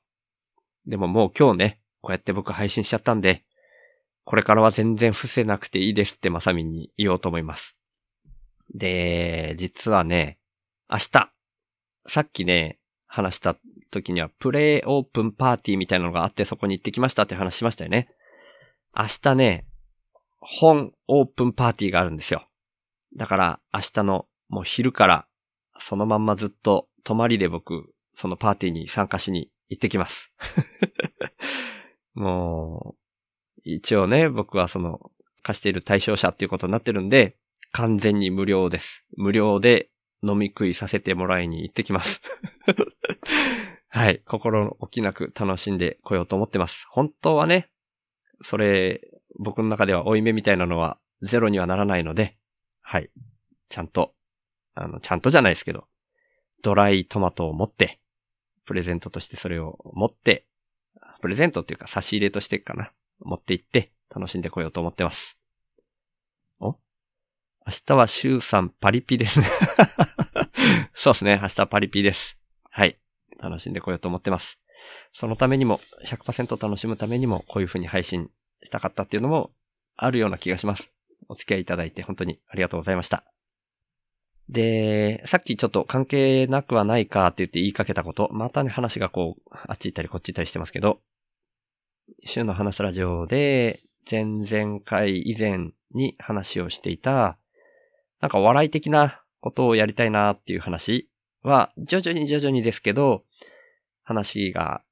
[0.86, 3.44] でももう今日ね、こうやって僕配信しちゃったんで、
[4.24, 7.76] これからは全然伏せなくていいですってまさみんに言おうと思います。
[8.74, 10.38] で、実はね、
[10.88, 11.32] 明日、
[12.06, 13.56] さっきね、話した
[13.90, 18.08] 時にはプレイオープンパーティーみたいなのがあってそこに行ってきましたって話しましたよね。
[18.96, 19.66] 明日ね、
[20.38, 22.46] 本オープンパーティーがあるんですよ。
[23.16, 25.26] だから明日のもう昼から
[25.80, 30.32] そのまんまずっと泊まりで僕、そのパーティーに参加しに行ってきます。
[32.14, 33.00] もう、
[33.64, 35.10] 一応ね、僕はその
[35.42, 37.36] 貸している対象者っていうことになってるんで、
[37.72, 39.04] 完全に無料です。
[39.16, 39.90] 無料で
[40.22, 42.20] 飲み食いさせてもらいに行ってきます。
[43.88, 44.22] はい。
[44.26, 46.86] 心の置きなく楽しんでこようと思ってます。
[46.90, 47.70] 本当はね、
[48.42, 49.00] それ、
[49.38, 52.36] 僕の中では追い目みたいなのはゼロにはならないので、
[52.82, 53.10] はい。
[53.68, 54.14] ちゃんと、
[54.80, 55.86] あの、ちゃんとじゃないですけど、
[56.62, 58.00] ドライトマトを持って、
[58.64, 60.46] プレゼントとしてそれを持って、
[61.20, 62.92] プレゼントっていうか差し入れとしてかな。
[63.20, 65.36] 持って行って楽しんでこようと思ってます。
[66.58, 66.68] お？
[66.68, 66.78] 明
[67.84, 69.46] 日はシュウさんパリピですね。
[70.96, 71.38] そうですね。
[71.42, 72.38] 明日パリピです。
[72.70, 72.98] はい。
[73.38, 74.58] 楽しんでこようと思ってます。
[75.12, 78.30] そのためにも、100%楽しむためにも、こういう風に配信
[78.62, 79.52] したかったっていうのも、
[79.96, 80.90] あるような気がします。
[81.28, 83.24] お付き合いいただいて本当にありがとうございました。
[84.50, 91.00] で、さっきちょっと関係なくはないかって言って言いかけたこと、またね、話がこう、あっち行ったりこっち行ったりしてますけど、
[92.24, 97.38] 週の話すラジオで、前々回以前に話をしていた、
[98.20, 101.08] なんか笑い的なことをやりたいなっていう話
[101.42, 103.24] は、徐々に徐々にですけど、
[104.02, 104.82] 話が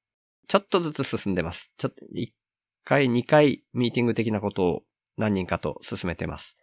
[0.46, 1.68] ちょっとずつ進んでます。
[1.76, 2.28] ちょっと、1
[2.84, 4.82] 回、2回ミーティング的なことを
[5.16, 6.56] 何人かと進めてます。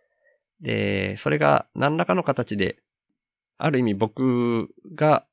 [0.62, 2.78] で、それが何らかの形で、
[3.58, 5.26] ある意味僕が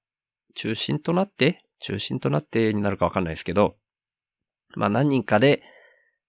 [0.55, 3.77] 中心となって、中心となってになるかわかんないですけど、
[4.75, 5.63] まあ何人かで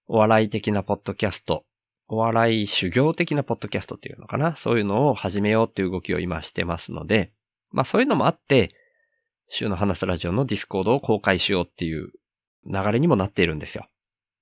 [0.06, 1.64] お笑い的なポッドキャスト、
[2.08, 4.56] お笑い修行的なポッドキャストっていうのかな。
[4.56, 7.32] そういうのを始めようっていう動きを今してますので、
[7.70, 8.74] まあそういうのもあって、
[9.48, 12.10] 週の話すラジオの Discord を公開しようっていう
[12.66, 13.86] 流れにもなっているんですよ。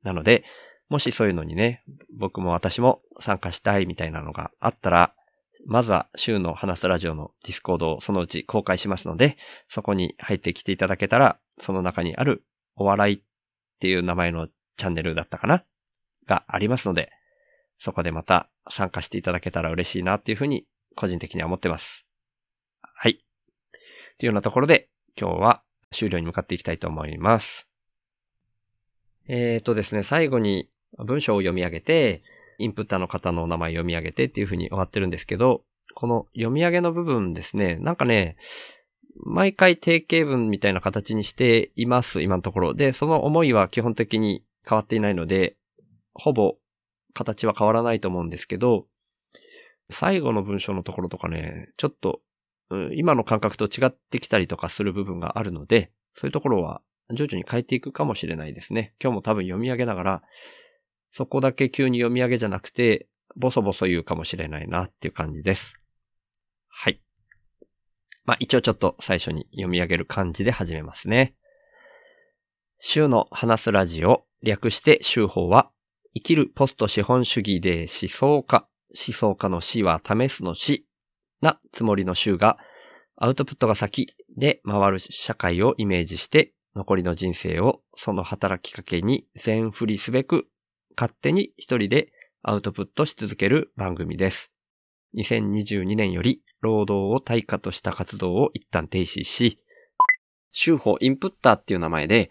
[0.02, 0.44] なので、
[0.88, 1.82] もしそういうのにね、
[2.18, 5.14] 僕も私も参加したいみたいなのがあったら、
[5.64, 9.36] まずは週の話すラジオの Discord をそのうち公開しますので、
[9.68, 12.44] そこに入ってきていただけたら、その中にある
[12.74, 13.20] お笑いっ
[13.78, 15.64] ていう名前のチャンネルだったかな？
[16.26, 17.10] がありますので、
[17.78, 20.66] そこでまた参加していただけたら嬉しいなっていうふうに
[20.96, 22.06] 個人的には思ってます。
[22.80, 23.24] はい。
[24.18, 24.88] というようなところで
[25.20, 27.68] 今日は終了に向かっていきたいと思います。
[29.28, 30.68] えーとですね、最後に
[30.98, 32.22] 文章を読み上げて、
[32.62, 35.64] インプッターの方のお名前読み上げてっていう風に終わってるんですけど、
[35.94, 38.36] この読み上げの部分ですね、なんかね、
[39.16, 42.74] 毎回定型文みたいな形にしています、今のところ。
[42.74, 45.56] で、その思いは基本的に変わっていないので、
[46.14, 46.56] ほぼ
[47.14, 48.86] 形は変わらないと思うんですけど、
[49.90, 52.20] 最後の文章のところとかね、ちょっと、
[52.92, 56.80] 今の感覚と違ってきたりとかする部分があるので、そういうところは
[57.10, 58.94] 徐々に変えていくかもしれないですね。
[59.02, 60.22] 今日も多分読み上げながら、
[61.12, 63.06] そこだけ急に読み上げじゃなくて、
[63.36, 65.74] ボソボソ言うかもしれないなっていう感じです。
[66.68, 67.00] はい。
[68.24, 71.34] まあ一応ちょっと最初に読み上げる感じで始めますね。
[72.78, 75.70] 週の話すラジオ、略して週報は、
[76.14, 80.86] 生きるポスト資本主義で思想家、思想家の死は試すの死
[81.40, 82.58] なつもりの週が、
[83.16, 90.48] アウトプットが先で回る社会をイメージして、残りの人生をその働きかけに全振りすべく、
[90.96, 92.12] 勝手に一人で
[92.42, 94.50] アウトプットし続ける番組です。
[95.16, 99.58] 2022年より労働を対価とした活動を一旦停止し、
[100.52, 102.30] 週報インプッターっていう名前で、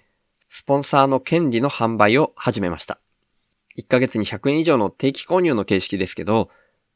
[0.50, 3.00] スポンサーの権利の販売を始めました。
[3.78, 6.50] 1ヶ月に100円以上の定期購入の形式ですけど、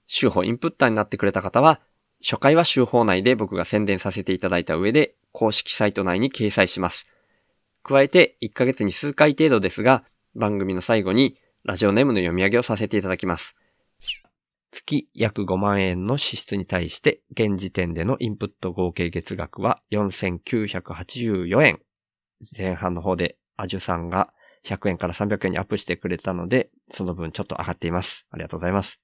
[0.08, 1.82] 週報インプッターになってくれた方は、
[2.22, 7.08] 初回は週報内で僕が宣伝させていただいた上で、公式サイト内に掲載します。
[7.84, 10.04] 加えて、1ヶ月に数回程度ですが、
[10.36, 13.56] 番組の最後に、ラジオネームの読み上げをさせていただきます。
[14.72, 21.80] 月約5万円の支出に対して、現時点でのインプット合計月額は4984円。
[22.56, 24.32] 前半の方で、アジュさんが
[24.66, 28.28] 100円から300円にアップしてくれたので、その分ちょっと上がっています。
[28.30, 29.00] ありがとうございます。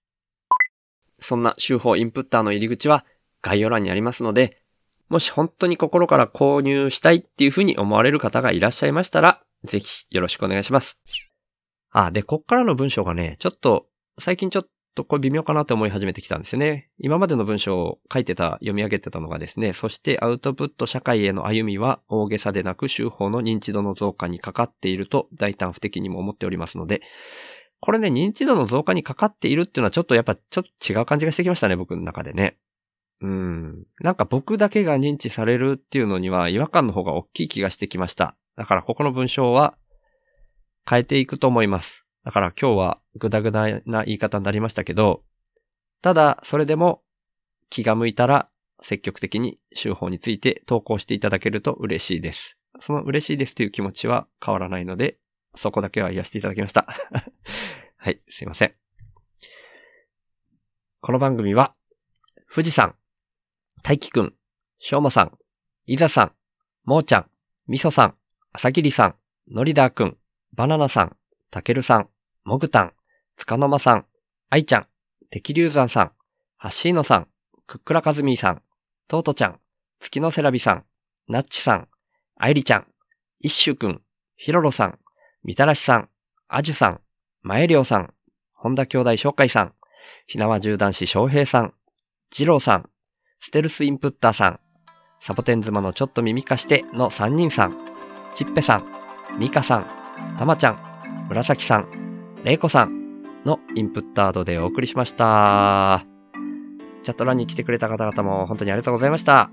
[1.18, 3.06] そんな週報インプッターの入り口は
[3.42, 4.62] 概要欄にありますので、
[5.10, 10.98] もし本当に心から購入したいっていうふうに思われる方がいらっしゃいましたら、ぜひよろしくお願いします。
[11.92, 13.88] あ、で、こっからの文章がね、ちょっと、
[14.20, 16.90] 最近ちょっとこれ微妙かなと思い始めてきたんですよね。
[16.98, 27.02] 今までの文章を書いてた、読み上げてたのがですね、そしてアウトプット社会への歩みは大げさでなく手法の認知度の増加にかかっていると大胆不敵にも思っておりますので、
[27.80, 32.58] これね、認知度の増加にかかっているっていうのはちょっとやっぱちょっと違う感じがしてきましたね、僕の中でね。
[33.22, 33.86] うん。
[34.00, 38.36] なんか僕だけが認知されるっていうのには違和感の方が大きい気がしてきました。
[38.56, 39.76] だからここの文章は
[40.90, 42.06] 変えていくと思います。
[42.24, 45.24] だから今日はグダグダな言い方になりましたけど、
[46.02, 47.02] ただそれでも
[47.70, 48.50] 気が向いたら
[48.82, 52.58] 積極的に手法について投稿していただけると嬉しいです。
[52.80, 55.18] その嬉しいですという気持ちは変わらないので、
[55.56, 56.88] そこだけは言わせていただきました。
[57.98, 58.74] はい、すいません。
[61.02, 61.76] この番組は、
[62.54, 62.96] 富士山、
[63.84, 64.36] 大輝くん、
[64.80, 65.32] しょうまさん、
[65.86, 66.36] いざさん、
[66.84, 67.30] もーちゃん、
[67.68, 68.16] みそさん、
[68.54, 69.16] あさぎりさん、
[69.48, 70.18] のりだーくん、
[70.54, 71.16] バナナさん、
[71.50, 72.10] たけるさん、
[72.44, 72.94] もぐたん、
[73.38, 74.06] つかのまさん、
[74.50, 74.88] あいちゃん、
[75.30, 76.12] てきりゅうざんさん、
[76.58, 77.28] はっしーのさん、
[77.68, 78.62] くっくらかずみーさん、
[79.08, 79.60] とうとちゃん、
[80.02, 80.86] 月のせらびさん、
[81.30, 81.88] なっちさん、
[82.38, 82.88] あいりちゃん、
[83.40, 84.02] いっしゅうくん、
[84.36, 85.00] ひろろさん、
[85.44, 86.10] みたらしさん、
[86.50, 87.02] あじゅさん、
[87.42, 88.14] まえりょうさん、
[88.54, 89.74] 本田兄弟紹介さん、
[90.28, 91.74] ひなわ銃弾士翔平さん、
[92.30, 92.90] じろうさん、
[93.40, 94.60] ステルスインプッターさん、
[95.22, 97.78] サボテン妻のちょっと耳貸しての3人さん、
[98.36, 98.86] ちっぺさん、
[99.40, 100.01] みかさん、
[100.38, 100.78] たまちゃん、
[101.30, 101.88] 紫さん、
[102.44, 106.06] れいこさんのインプットアードでお送りしました。
[107.04, 109.50] チャット欄に来てくれた方々も本当にありがとうございました。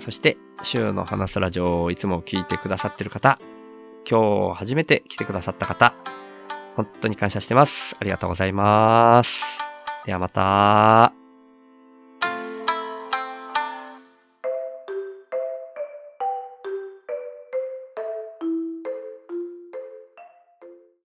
[0.00, 3.38] そして、週の話すラジオをいつも聞いてくださってる方、
[4.08, 5.94] 今日初めて来てくださった方、
[6.76, 7.96] 本当に感謝してます。
[8.00, 9.42] ありがとうございます。
[10.06, 11.17] ではまた。